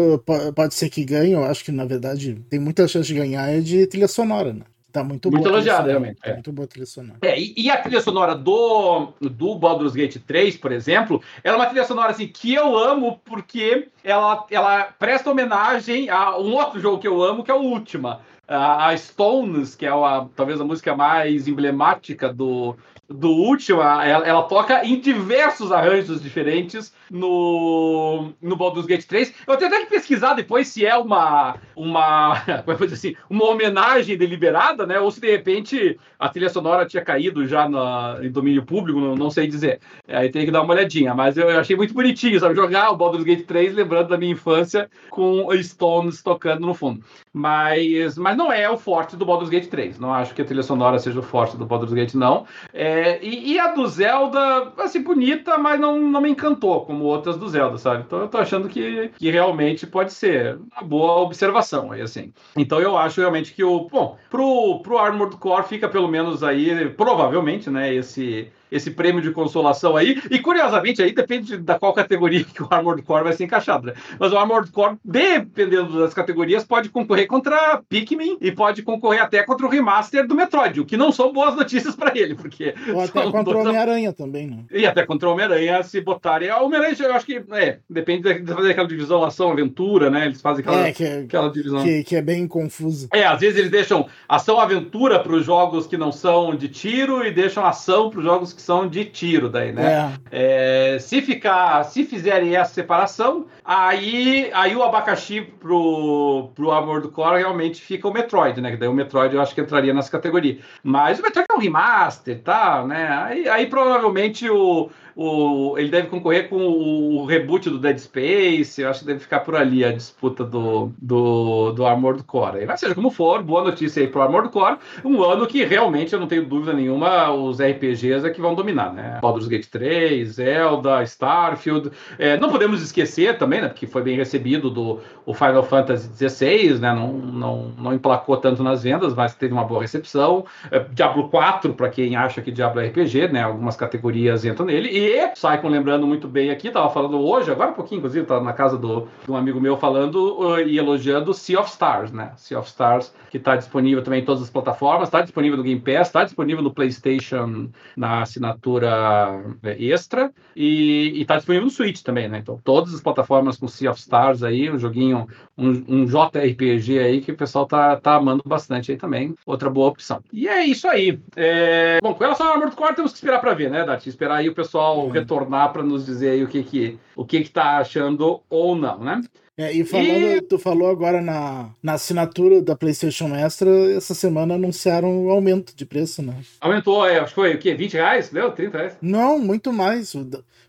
[0.55, 3.59] pode ser que ganhe, eu acho que na verdade tem muita chance de ganhar, é
[3.59, 4.61] de trilha sonora, né?
[4.97, 6.19] Tá muito, muito elogiada, realmente.
[6.19, 6.33] Tá é.
[6.33, 7.19] Muito boa trilha sonora.
[7.21, 11.59] É, e, e, a trilha sonora do, do Baldur's Gate 3, por exemplo, ela é
[11.59, 16.79] uma trilha sonora assim, que eu amo porque ela, ela presta homenagem a um outro
[16.79, 18.21] jogo que eu amo, que é o Última.
[18.47, 22.75] A, a Stones, que é a, talvez a música mais emblemática do,
[23.09, 29.33] do último, ela, ela, toca em diversos arranjos diferentes no, no Baldur's Gate 3.
[29.47, 34.17] Eu tenho até que pesquisar depois se é uma, uma, como dizer assim, uma homenagem
[34.17, 34.99] deliberada, né?
[34.99, 39.15] Ou se de repente a trilha sonora tinha caído já na, em domínio público, não,
[39.15, 39.79] não sei dizer.
[40.07, 41.13] Aí tem que dar uma olhadinha.
[41.13, 42.55] Mas eu, eu, achei muito bonitinho, sabe?
[42.55, 47.01] Jogar o Baldur's Gate 3 lembrando da minha infância com Stones tocando no fundo.
[47.31, 49.97] Mas, mas não é o forte do Baldur's Gate 3.
[49.97, 52.45] Não acho que a trilha sonora seja o forte do Baldur's Gate, não.
[52.73, 57.37] É, e, e, a do Zelda, assim, bonita, mas não, não me encantou, como outras
[57.37, 58.03] do Zelda, sabe?
[58.05, 62.33] Então eu tô achando que, que realmente pode ser uma boa observação aí, assim.
[62.55, 63.87] Então eu acho realmente que o.
[63.89, 69.31] Bom, pro, pro Armored Core fica pelo menos aí, provavelmente, né, esse esse prêmio de
[69.31, 70.21] consolação aí.
[70.29, 73.87] E curiosamente, aí depende da qual categoria que o Armored Core vai ser encaixado.
[73.87, 73.93] Né?
[74.19, 79.43] Mas o Armored Core, dependendo das categorias, pode concorrer contra Pikmin e pode concorrer até
[79.43, 82.73] contra o remaster do Metroid, o que não são boas notícias para ele, porque.
[82.93, 84.65] Ou até contra o Homem-Aranha também, né?
[84.71, 86.51] E até contra o Homem-Aranha, se botarem.
[86.51, 87.43] O Homem-Aranha, eu acho que.
[87.51, 90.25] É, depende de fazer aquela divisão ação-aventura, né?
[90.25, 91.83] Eles fazem aquela, é, que é, aquela divisão.
[91.83, 93.07] Que, que, é bem confusa.
[93.13, 97.31] É, às vezes eles deixam ação-aventura para os jogos que não são de tiro e
[97.31, 100.19] deixam ação para os jogos que são de tiro, daí, né?
[100.31, 100.95] É.
[100.95, 107.09] É, se ficar, se fizerem essa separação, aí, aí o abacaxi pro, pro Amor do
[107.09, 108.71] Core realmente fica o Metroid, né?
[108.71, 110.57] Que daí o Metroid eu acho que entraria nessa categoria.
[110.83, 112.83] Mas o Metroid é um remaster, tá?
[112.83, 113.07] Né?
[113.07, 114.89] Aí, aí provavelmente o
[115.19, 118.79] o, ele deve concorrer com o, o, reboot do Dead Space.
[118.79, 122.67] Eu acho que deve ficar por ali a disputa do, do, do Armored Core.
[122.67, 124.77] Mas seja como for, boa notícia aí pro Armored Core.
[125.03, 128.93] Um ano que realmente, eu não tenho dúvida nenhuma, os RPGs é que vão dominar,
[128.93, 129.17] né?
[129.19, 131.89] Baldur's Gate 3, Zelda, Starfield.
[132.19, 133.69] É, não podemos esquecer também, né?
[133.69, 136.93] Porque foi bem recebido do o Final Fantasy XVI, né?
[136.93, 140.45] Não, não, não emplacou tanto nas vendas, mas teve uma boa recepção.
[140.69, 143.41] É, Diablo 4, para quem acha que Diablo é RPG, né?
[143.41, 144.89] Algumas categorias entram nele.
[144.89, 148.43] E e, Saikon lembrando muito bem aqui, tava falando hoje, agora um pouquinho, inclusive, tava
[148.43, 152.33] na casa do, de um amigo meu falando uh, e elogiando Sea of Stars, né?
[152.35, 155.79] Sea of Stars, que está disponível também em todas as plataformas, está disponível no Game
[155.79, 162.27] Pass, está disponível no PlayStation na assinatura é, extra e está disponível no Switch também,
[162.27, 162.39] né?
[162.39, 165.27] Então, todas as plataformas com Sea of Stars aí, um joguinho,
[165.57, 169.33] um, um JRPG aí que o pessoal tá, tá amando bastante aí também.
[169.45, 170.21] Outra boa opção.
[170.31, 171.19] E é isso aí.
[171.35, 171.99] É...
[172.01, 174.07] Bom, com relação ao Armored Core, temos que esperar para ver, né, Dati?
[174.07, 175.09] Esperar aí o pessoal uhum.
[175.09, 178.99] retornar para nos dizer aí o que que o que que tá achando ou não,
[178.99, 179.21] né?
[179.57, 180.41] É, e falando, e...
[180.41, 185.75] tu falou agora na, na assinatura da PlayStation Extra, essa semana anunciaram o um aumento
[185.75, 186.35] de preço, né?
[186.61, 187.73] Aumentou, é, acho que foi o quê?
[187.73, 188.29] 20 reais?
[188.29, 188.51] Deu?
[188.51, 188.97] 30 reais?
[189.01, 190.15] Não, muito mais.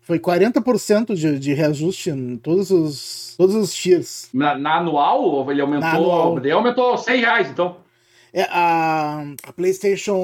[0.01, 4.31] Foi 40% de, de reajuste em todos os, todos os tiers.
[4.33, 5.51] Na, na anual?
[5.51, 5.87] Ele aumentou?
[5.87, 6.39] Na anual.
[6.39, 7.77] Ele aumentou 100 reais, então.
[8.33, 10.17] É, a, a PlayStation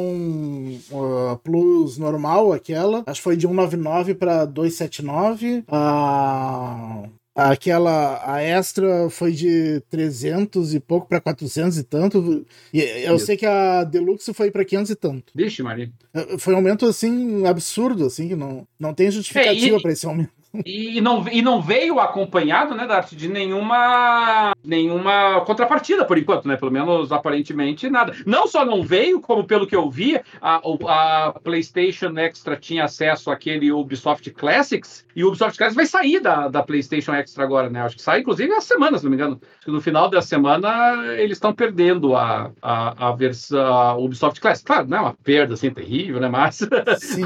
[0.91, 5.65] uh, Plus normal, aquela, acho que foi de 199 para 279.
[5.69, 7.03] A
[7.35, 12.47] Aquela, a extra foi de 300 e pouco para 400 e tanto.
[12.73, 13.27] E eu Isso.
[13.27, 15.33] sei que a Deluxe foi para 500 e tanto.
[15.35, 15.91] Vixe, Maria.
[16.13, 20.07] É, foi um aumento, assim, absurdo, assim, que não, não tem justificativa é, para esse
[20.07, 20.44] aumento.
[20.65, 26.57] E não, e não veio acompanhado, né, Dart, de nenhuma, nenhuma contrapartida, por enquanto, né?
[26.57, 28.15] Pelo menos aparentemente nada.
[28.25, 33.31] Não só não veio, como pelo que eu vi, a, a PlayStation Extra tinha acesso
[33.31, 37.81] àquele Ubisoft Classics, e o Ubisoft Classics vai sair da, da PlayStation Extra agora, né?
[37.81, 39.41] Acho que sai, inclusive, essa semana, se não me engano.
[39.57, 44.65] Acho que no final da semana eles estão perdendo a, a, a versão Ubisoft Classics.
[44.65, 46.29] Claro, não é uma perda assim terrível, né?
[46.29, 46.61] Mas,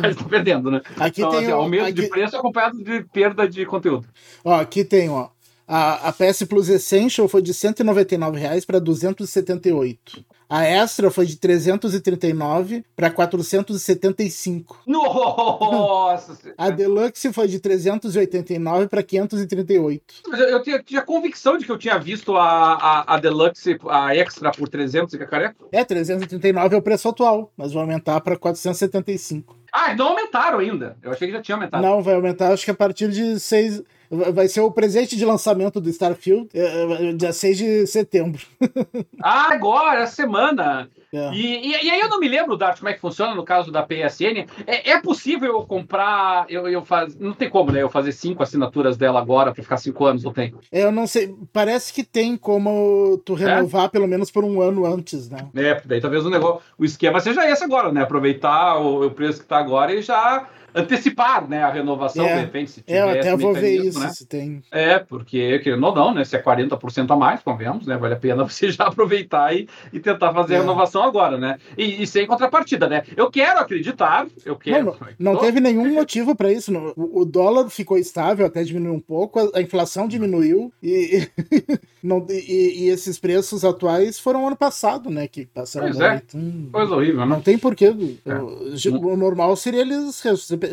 [0.03, 0.81] mas estão perdendo, né?
[0.99, 1.93] Aqui então, tem assim, um, aumento aqui...
[1.93, 4.07] de preço acompanhado de perda de conteúdo.
[4.45, 5.29] Ó, aqui tem, ó.
[5.67, 10.25] A, a PS Plus Essential foi de R$ 199 para 278.
[10.49, 14.83] A Extra foi de 339 para 475.
[14.87, 16.39] Nossa!
[16.57, 20.03] a Deluxe foi de 389 para 538.
[20.27, 24.17] Mas eu, eu tinha, convicção de que eu tinha visto a, a, a Deluxe, a
[24.17, 25.57] Extra por 300 e cacareca.
[25.71, 29.58] É, 339 é o preço atual, mas vai aumentar para 475.
[29.73, 30.97] Ah, não aumentaram ainda.
[31.03, 31.83] Eu achei que já tinha aumentado.
[31.83, 33.83] Não, vai aumentar, acho que a partir de 6.
[34.11, 38.41] Vai ser o presente de lançamento do Starfield, é, é, dia 6 de setembro.
[39.23, 40.89] ah, agora, essa semana.
[41.13, 41.33] É.
[41.33, 43.73] E, e, e, aí eu não me lembro, Dart, como é que funciona no caso
[43.73, 44.47] da PSN.
[44.67, 47.83] É, é possível eu comprar, eu, eu faz, não tem como, né?
[47.83, 50.55] Eu fazer cinco assinaturas dela agora para ficar cinco anos, não tem?
[50.71, 53.39] É, eu não sei, parece que tem como tu é?
[53.39, 53.89] renovar é?
[53.89, 55.49] pelo menos por um ano antes, né?
[55.55, 58.03] É, daí talvez o negócio, o esquema seja esse agora, né?
[58.03, 60.47] Aproveitar o, o preço que tá agora e já
[60.79, 63.17] antecipar né, a renovação, é, de repente, se tiver.
[63.17, 64.09] É, até vou ver isso, né?
[64.11, 64.63] se tem.
[64.71, 66.25] É, porque, querendo ou não, né?
[66.25, 67.97] Se é 40% a mais, convenhamos, né?
[67.97, 70.57] Vale a pena você já aproveitar e, e tentar fazer é.
[70.59, 71.59] a renovação agora, né?
[71.77, 73.03] E, e, sem contrapartida, né?
[73.17, 74.87] Eu quero acreditar, eu quero.
[74.87, 76.73] Não, não, não teve nenhum motivo para isso.
[76.97, 81.29] O, o, dólar ficou estável, até diminuiu um pouco, a, a inflação diminuiu e,
[82.03, 85.27] não, e, e, esses preços atuais foram ano passado, né?
[85.27, 86.23] Que passaram pois é.
[86.27, 87.27] Então, Coisa horrível, né?
[87.27, 87.95] Não tem porquê.
[88.25, 88.35] É.
[88.35, 90.21] O, o normal seria eles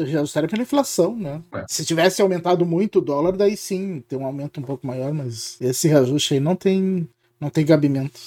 [0.04, 1.42] reajustarem pela inflação, né?
[1.54, 1.66] É.
[1.68, 5.60] Se tivesse aumentado muito o dólar, daí sim, tem um aumento um pouco maior, mas
[5.62, 7.08] esse reajuste aí não tem,
[7.40, 8.20] não tem gabimento.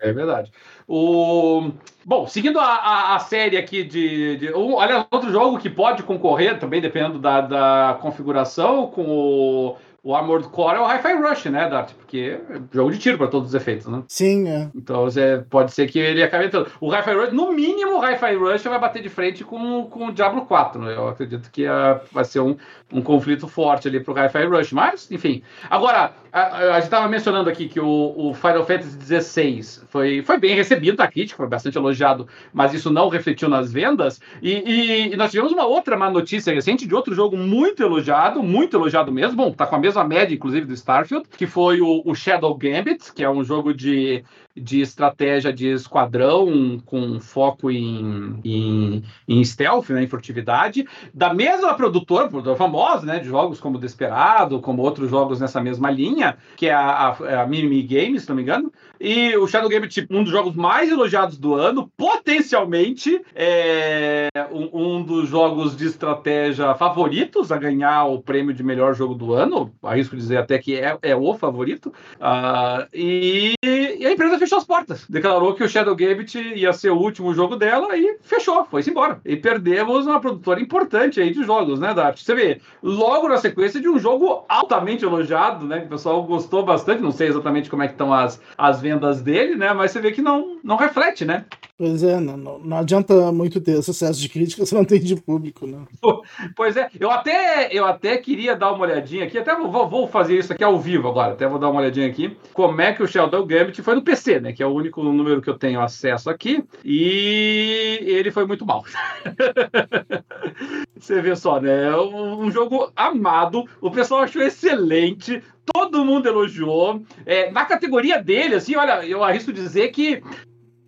[0.00, 0.50] É verdade.
[0.86, 1.70] O...
[2.04, 6.02] Bom, seguindo a, a, a série aqui de, de um, olha, outro jogo que pode
[6.02, 11.44] concorrer, também dependendo da, da configuração, com o o Armored Core é o Hi-Fi Rush,
[11.44, 11.92] né, Dart?
[11.92, 14.02] Porque é jogo de tiro para todos os efeitos, né?
[14.08, 14.68] Sim, é.
[14.74, 16.70] Então você, pode ser que ele acabe entrando.
[16.80, 20.12] O Hi-Fi Rush, no mínimo, o Hi-Fi Rush vai bater de frente com, com o
[20.12, 20.82] Diablo 4.
[20.82, 20.96] Né?
[20.96, 22.56] Eu acredito que uh, vai ser um,
[22.92, 24.72] um conflito forte ali pro Hi-Fi Rush.
[24.72, 25.42] Mas, enfim.
[25.70, 30.38] Agora, a, a, gente estava mencionando aqui que o, o, Final Fantasy XVI foi, foi
[30.38, 34.20] bem recebido na crítica, foi bastante elogiado, mas isso não refletiu nas vendas.
[34.40, 38.42] E, e, e nós tivemos uma outra má notícia recente de outro jogo muito elogiado,
[38.42, 39.36] muito elogiado mesmo.
[39.36, 43.12] Bom, tá com a mesma média, inclusive, do Starfield, que foi o, o Shadow Gambit,
[43.12, 44.24] que é um jogo de
[44.56, 51.74] de estratégia de esquadrão com foco em, em, em stealth, né, em furtividade, da mesma
[51.74, 56.66] produtora, produtora famosa, né, de jogos como Desperado, como outros jogos nessa mesma linha, que
[56.66, 58.72] é a, a, a Mimi Games, se não me engano,
[59.04, 64.98] e o Shadow Game, tipo, um dos jogos mais elogiados do ano, potencialmente é um,
[64.98, 69.74] um, dos jogos de estratégia favoritos a ganhar o prêmio de melhor jogo do ano.
[69.82, 71.92] Arrisco dizer até que é, é o favorito.
[72.20, 75.04] Uh, e, e, a empresa fechou as portas.
[75.08, 79.20] Declarou que o Shadow Gambit ia ser o último jogo dela e fechou, foi-se embora.
[79.24, 82.20] E perdemos uma produtora importante aí de jogos, né, Dart?
[82.22, 85.80] Você vê, logo na sequência de um jogo altamente elogiado, né?
[85.80, 87.02] Que o pessoal gostou bastante.
[87.02, 89.72] Não sei exatamente como é que estão as, as vendas vendas dele, né?
[89.72, 91.44] Mas você vê que não, não reflete, né?
[91.78, 95.66] Pois é, não, não, adianta muito ter sucesso de crítica se não tem de público,
[95.66, 95.78] né?
[96.54, 100.38] Pois é, eu até, eu até queria dar uma olhadinha aqui, até vou, vou fazer
[100.38, 103.06] isso aqui ao vivo agora, até vou dar uma olhadinha aqui, como é que o
[103.06, 104.52] Sheldon Gambit foi no PC, né?
[104.52, 108.84] Que é o único número que eu tenho acesso aqui, e ele foi muito mal.
[110.96, 111.96] Você vê só, né?
[111.96, 117.02] Um jogo amado, o pessoal achou excelente, todo mundo elogiou.
[117.24, 120.22] É, na categoria dele, assim, olha, eu arrisco dizer que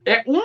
[0.07, 0.39] é um,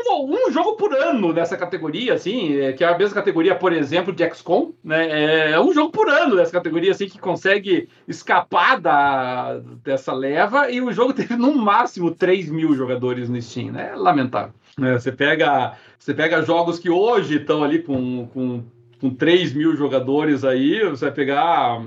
[0.47, 4.13] um jogo por ano nessa categoria, assim, é, que é a mesma categoria, por exemplo,
[4.13, 5.51] de XCOM, né?
[5.51, 10.81] É um jogo por ano nessa categoria, assim, que consegue escapar da, dessa leva, e
[10.81, 13.93] o jogo teve no máximo 3 mil jogadores no Steam, né?
[13.95, 14.53] Lamentável.
[14.81, 18.63] É, você, pega, você pega jogos que hoje estão ali com, com,
[19.01, 21.83] com 3 mil jogadores aí, você vai pegar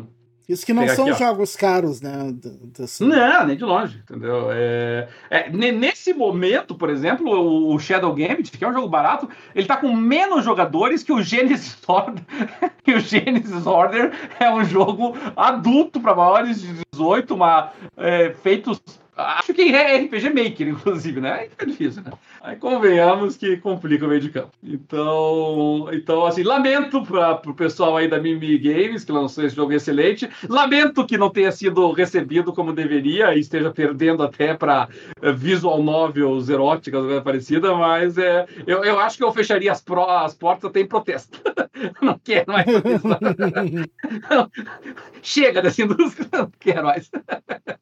[0.48, 2.34] isso que não são aqui, jogos caros, né?
[3.00, 4.48] Não, nem de longe, entendeu?
[4.50, 9.66] É, é, nesse momento, por exemplo, o, Shadow Gambit, que é um jogo barato, ele
[9.66, 12.24] tá com menos jogadores que o Genesis Order.
[12.82, 18.78] que o Genesis Order é um jogo adulto para maiores de 18, uma, é, feito
[19.14, 21.32] Acho que é RPG Maker, inclusive, né?
[21.32, 22.12] Aí fica difícil, né?
[22.44, 24.50] Aí convenhamos que complica o meio de campo.
[24.64, 29.72] Então, então assim, lamento para o pessoal aí da Mimi Games, que lançou esse jogo
[29.72, 30.28] excelente.
[30.48, 34.88] Lamento que não tenha sido recebido como deveria e esteja perdendo até para
[35.22, 39.80] eh, visual novels eróticas, coisa parecida, mas é, eu, eu acho que eu fecharia as,
[39.80, 41.40] pro, as portas até em protesto.
[42.02, 42.66] não quero mais.
[45.22, 47.08] Chega dessa indústria, não quero mais.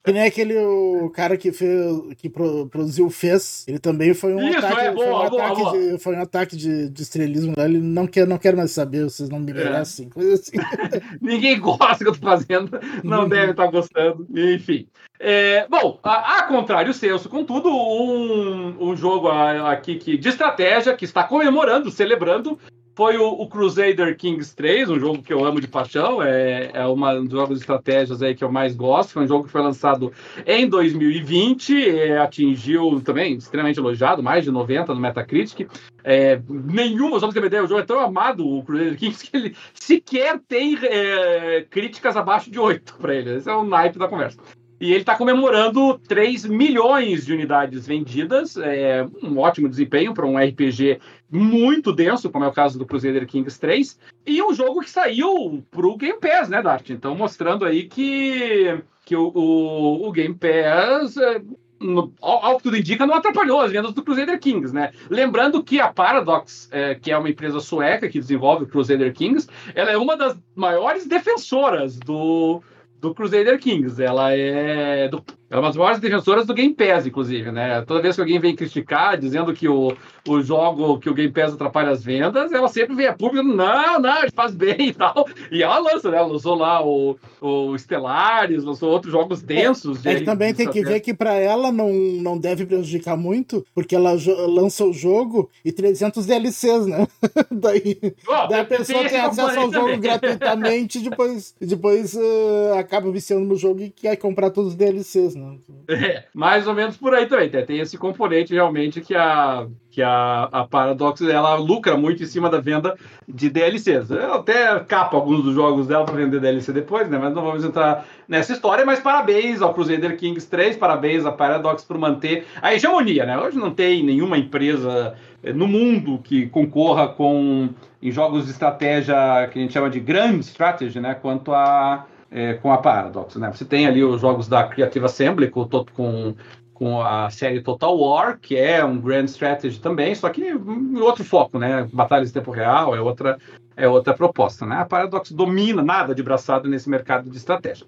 [0.05, 4.50] Que nem aquele o cara que, fez, que produziu o Fez, ele também foi um
[4.51, 5.73] Isso, ataque, é, boa, foi um boa, ataque, boa.
[5.73, 7.55] De, foi um ataque de, de estrelismo.
[7.57, 10.11] Ele não quer, não quer mais saber, vocês não me merecem, é.
[10.11, 10.57] coisa assim.
[11.21, 14.89] Ninguém gosta do que eu tô fazendo, não deve estar tá gostando, enfim.
[15.19, 21.05] É, bom, a, a contrário senso, contudo, um, um jogo aqui que, de estratégia que
[21.05, 22.59] está comemorando, celebrando
[22.95, 26.87] foi o, o, Crusader Kings 3, um jogo que eu amo de paixão, é, é
[26.87, 29.13] uma dos jogos de estratégias aí que eu mais gosto.
[29.13, 30.13] Foi um jogo que foi lançado
[30.47, 35.69] em 2020, é, atingiu também extremamente elogiado, mais de 90 no Metacritic.
[36.03, 39.57] É, nenhuma, só pra ideia, o jogo é tão amado, o Crusader Kings, que ele
[39.73, 43.37] sequer tem é, críticas abaixo de 8 para ele.
[43.37, 44.39] Esse é o naipe da conversa.
[44.81, 50.39] E ele está comemorando 3 milhões de unidades vendidas, é um ótimo desempenho para um
[50.39, 50.99] RPG
[51.31, 55.63] muito denso, como é o caso do Crusader Kings 3, e um jogo que saiu
[55.71, 56.89] para o Game Pass, né, Dart?
[56.89, 61.17] Então, mostrando aí que, que o, o, o Game Pass.
[61.19, 61.43] É,
[61.81, 64.93] no, ao, que tudo indica, não atrapalhou as vendas do Crusader Kings, né?
[65.09, 69.49] Lembrando que a Paradox, é, que é uma empresa sueca que desenvolve o Crusader Kings,
[69.75, 72.63] ela é uma das maiores defensoras do,
[73.01, 74.01] do Crusader Kings.
[74.01, 77.83] Ela é do é uma das maiores defensoras do Game Pass, inclusive, né?
[77.83, 79.93] Toda vez que alguém vem criticar, dizendo que o,
[80.29, 83.99] o jogo, que o Game Pass atrapalha as vendas, ela sempre vem a público, não,
[83.99, 85.27] não, faz bem e tal.
[85.51, 86.19] E ela lança, né?
[86.19, 90.07] Ela lançou lá o, o Stellaris, lançou outros jogos densos.
[90.07, 93.67] É, é que também tem que ver que para ela não, não deve prejudicar muito,
[93.75, 97.09] porque ela lança o jogo e 300 DLCs, né?
[97.51, 97.99] daí,
[98.29, 100.01] oh, daí a pessoa tem acesso ao jogo também.
[100.01, 105.35] gratuitamente e depois, depois uh, acaba viciando no jogo e quer comprar todos os DLCs,
[105.35, 105.40] né?
[105.41, 105.59] Né?
[106.11, 107.51] É, mais ou menos por aí também.
[107.51, 112.49] Tem esse componente realmente que a, que a, a Paradox ela lucra muito em cima
[112.49, 112.97] da venda
[113.29, 114.11] de DLCs.
[114.11, 117.19] Eu até capa alguns dos jogos dela para vender DLC depois, né?
[117.19, 118.85] Mas não vamos entrar nessa história.
[118.85, 123.39] Mas parabéns ao Crusader Kings 3, parabéns à Paradox por manter a hegemonia, né?
[123.39, 127.71] Hoje não tem nenhuma empresa eh, no mundo que concorra com
[128.03, 129.15] em jogos de estratégia
[129.53, 131.15] que a gente chama de grand strategy, né?
[131.15, 133.51] Quanto a é, com a Paradox, né?
[133.53, 136.35] Você tem ali os jogos da Creative Assembly com, com,
[136.73, 140.55] com a série Total War, que é um Grand Strategy também, só que
[141.01, 141.89] outro foco, né?
[141.93, 143.39] Batalhas em tempo real é outra,
[143.77, 144.77] é outra proposta, né?
[144.77, 147.87] A Paradox domina nada de braçado nesse mercado de estratégia.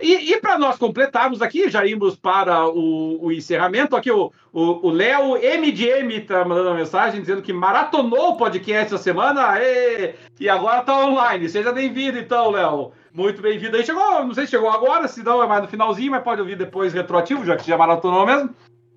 [0.00, 3.94] E, e para nós completarmos aqui, já íamos para o, o encerramento.
[3.94, 9.50] Aqui o Léo MDM está mandando uma mensagem dizendo que maratonou o podcast essa semana
[9.50, 10.14] Aê!
[10.40, 11.48] e agora está online.
[11.48, 12.90] Seja bem-vindo, então, Léo.
[13.14, 13.84] Muito bem-vindo aí.
[13.84, 16.56] Chegou, não sei se chegou agora, se não é mais no finalzinho, mas pode ouvir
[16.56, 18.54] depois retroativo, já que já maratonou mesmo.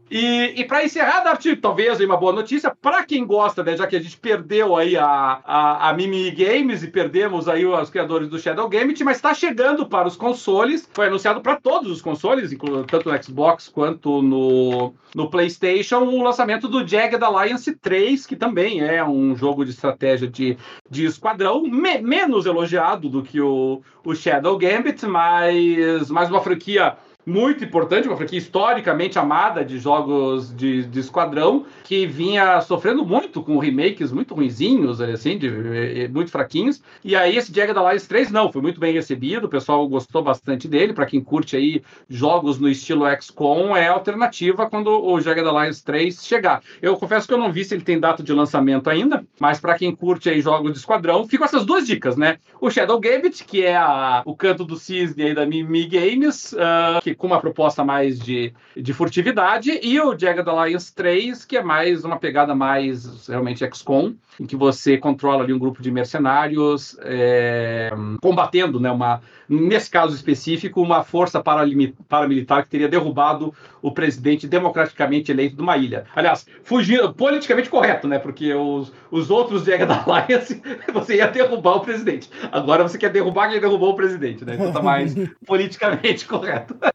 [0.09, 3.95] E, e para encerrar, Dart, talvez uma boa notícia para quem gosta, né, já que
[3.95, 8.37] a gente perdeu aí a, a, a Mimi Games e perdemos aí os criadores do
[8.37, 12.55] Shadow Gambit, mas está chegando para os consoles, foi anunciado para todos os consoles,
[12.87, 18.81] tanto no Xbox quanto no, no PlayStation, o lançamento do Jagged Alliance 3, que também
[18.81, 20.55] é um jogo de estratégia de,
[20.87, 26.95] de esquadrão, me, menos elogiado do que o, o Shadow Gambit, mas mais uma franquia
[27.25, 33.41] muito importante, uma franquia historicamente amada de jogos de, de esquadrão, que vinha sofrendo muito
[33.41, 36.81] com remakes muito ruinzinhos, assim, de, de, muito fraquinhos.
[37.03, 40.67] E aí esse Jagged Alliance 3, não, foi muito bem recebido, o pessoal gostou bastante
[40.67, 40.93] dele.
[40.93, 46.23] Para quem curte aí jogos no estilo XCOM, é alternativa quando o Jagged Alliance 3
[46.23, 46.61] chegar.
[46.81, 49.75] Eu confesso que eu não vi se ele tem data de lançamento ainda, mas para
[49.75, 52.37] quem curte aí jogos de esquadrão, ficam essas duas dicas, né?
[52.61, 57.01] O Shadow Gambit, que é a, o canto do cisne aí da Mimi Games, uh,
[57.01, 61.63] que com uma proposta mais de, de furtividade, e o Jagged Alliance 3, que é
[61.63, 66.97] mais uma pegada mais realmente XCOM, em que você controla ali um grupo de mercenários
[67.01, 67.89] é,
[68.21, 75.31] combatendo, né, uma, nesse caso específico, uma força paramilitar que teria derrubado o presidente democraticamente
[75.31, 76.05] eleito de uma ilha.
[76.15, 80.61] Aliás, fugindo, politicamente correto, né, porque os, os outros Jagged Alliance,
[80.93, 82.29] você ia derrubar o presidente.
[82.51, 85.15] Agora você quer derrubar quem derrubou o presidente, né, então tá mais
[85.45, 86.75] politicamente correto.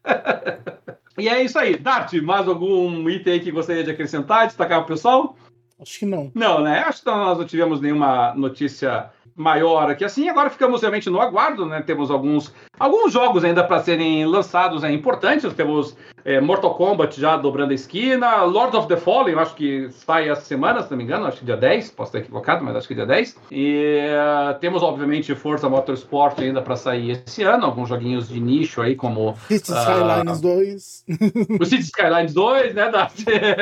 [1.17, 1.77] E é isso aí.
[1.77, 5.35] Dart, mais algum item aí que gostaria de acrescentar, destacar para o pessoal?
[5.81, 6.31] Acho que não.
[6.35, 6.83] Não, né?
[6.85, 10.29] Acho que nós não tivemos nenhuma notícia maior aqui assim.
[10.29, 11.81] Agora ficamos realmente no aguardo, né?
[11.81, 15.51] Temos alguns, alguns jogos ainda para serem lançados é, importantes.
[15.53, 20.29] Temos é, Mortal Kombat já dobrando a esquina, Lord of the Fallen, acho que sai
[20.29, 22.87] essa semana, se não me engano, acho que dia 10, posso estar equivocado, mas acho
[22.87, 23.37] que dia 10.
[23.51, 28.81] E uh, temos, obviamente, Forza Motorsport ainda para sair esse ano, alguns joguinhos de nicho
[28.81, 29.35] aí, como.
[29.47, 31.05] Cities uh, Skylines 2.
[31.59, 33.13] o Cities Skylines 2, né, Dart?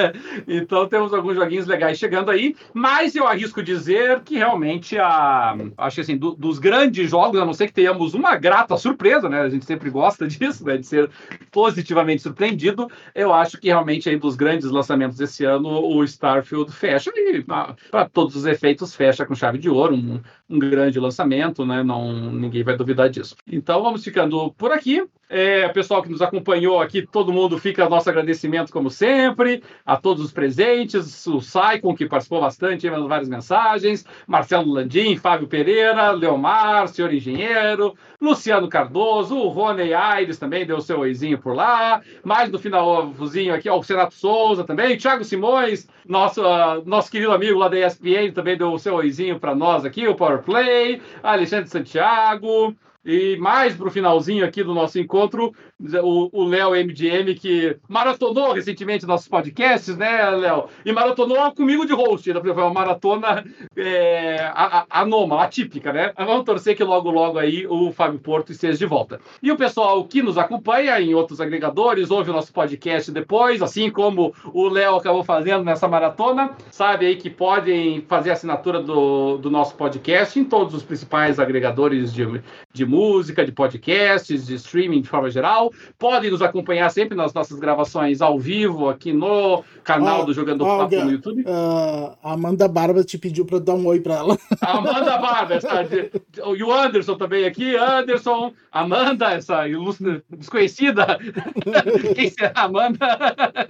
[0.48, 5.96] então temos alguns joguinhos legais chegando aí, mas eu arrisco dizer que realmente a acho
[5.96, 9.42] que assim, do, dos grandes jogos, a não ser que tenhamos uma grata surpresa, né?
[9.42, 10.78] A gente sempre gosta disso, né?
[10.78, 11.10] De ser
[11.52, 12.49] positivamente surpreendido.
[13.14, 18.10] Eu acho que realmente aí dos grandes lançamentos desse ano, o Starfield fecha e, para
[18.10, 21.84] todos os efeitos, fecha com chave de ouro, um, um grande lançamento, né?
[21.84, 23.36] Não, ninguém vai duvidar disso.
[23.50, 25.04] Então vamos ficando por aqui.
[25.32, 30.26] É, pessoal que nos acompanhou aqui, todo mundo fica nosso agradecimento, como sempre, a todos
[30.26, 36.88] os presentes, o Saicon, que participou bastante, mandou várias mensagens, Marcelo Landim, Fábio Pereira, Leomar,
[36.88, 42.58] senhor engenheiro, Luciano Cardoso, o Rony Aires também deu seu oizinho por lá, mais no
[42.58, 47.68] finalzinho aqui, ó, o Senato Souza também, Thiago Simões, nosso, uh, nosso querido amigo lá
[47.68, 52.76] da ESPN também deu o seu oizinho para nós aqui, o Power Play, Alexandre Santiago,
[53.06, 55.54] e mais para o finalzinho aqui do nosso encontro,
[56.04, 60.66] o Léo MDM, que maratonou recentemente nossos podcasts, né, Léo?
[60.84, 63.46] E maratonou comigo de host, foi uma maratona
[63.78, 64.52] é,
[64.90, 66.12] anômala, atípica, né?
[66.18, 69.22] Vamos torcer que logo, logo aí o Fábio Porto esteja de volta.
[69.42, 73.90] E o pessoal que nos acompanha em outros agregadores, ouve o nosso podcast depois, assim
[73.90, 79.50] como o Léo acabou fazendo nessa maratona, sabe aí que podem fazer assinatura do, do
[79.50, 82.26] nosso podcast em todos os principais agregadores de,
[82.74, 85.69] de música, de podcasts, de streaming de forma geral.
[85.98, 90.66] Podem nos acompanhar sempre nas nossas gravações ao vivo aqui no canal oh, do Jogando
[90.66, 91.42] oh, Papo no YouTube.
[91.44, 94.38] Uh, a Amanda Bárbara te pediu para dar um oi para ela.
[94.62, 95.88] Amanda Bárbara, essa,
[96.56, 97.76] e o Anderson também aqui.
[97.76, 101.18] Anderson, Amanda, essa ilustre desconhecida.
[102.16, 103.08] Quem será Amanda?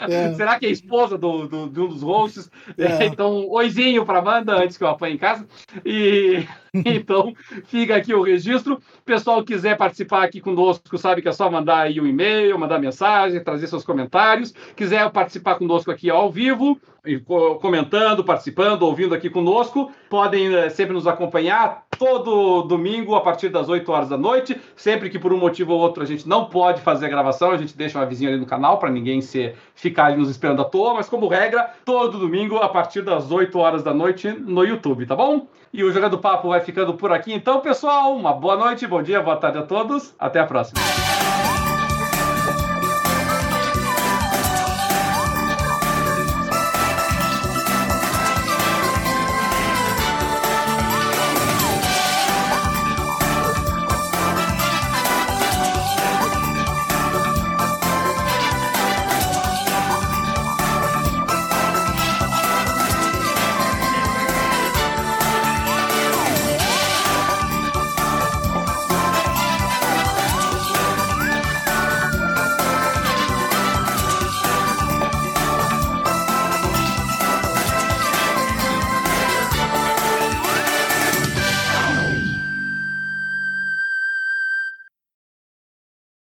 [0.07, 0.33] É.
[0.33, 2.49] Será que é esposa do, do, de um dos hosts?
[2.77, 3.05] É.
[3.05, 5.47] Então, oizinho para Amanda antes que eu apanhe em casa.
[5.85, 6.45] E.
[6.99, 7.33] Então,
[7.65, 8.75] fica aqui o registro.
[8.75, 12.79] O pessoal quiser participar aqui conosco, sabe que é só mandar aí um e-mail, mandar
[12.79, 14.53] mensagem, trazer seus comentários.
[14.75, 16.79] Quiser participar conosco aqui ao vivo,
[17.61, 23.69] comentando, participando, ouvindo aqui conosco, podem eh, sempre nos acompanhar todo domingo a partir das
[23.69, 24.59] 8 horas da noite.
[24.75, 27.57] Sempre que por um motivo ou outro a gente não pode fazer a gravação, a
[27.57, 30.65] gente deixa um avisinho ali no canal para ninguém se ficar ali nos esperando à
[30.65, 35.05] toa, mas como regra, todo domingo a partir das 8 horas da noite no YouTube,
[35.05, 35.47] tá bom?
[35.71, 37.33] E o Jogando Papo vai ficando por aqui.
[37.33, 40.15] Então, pessoal, uma boa noite, bom dia, boa tarde a todos.
[40.17, 40.79] Até a próxima.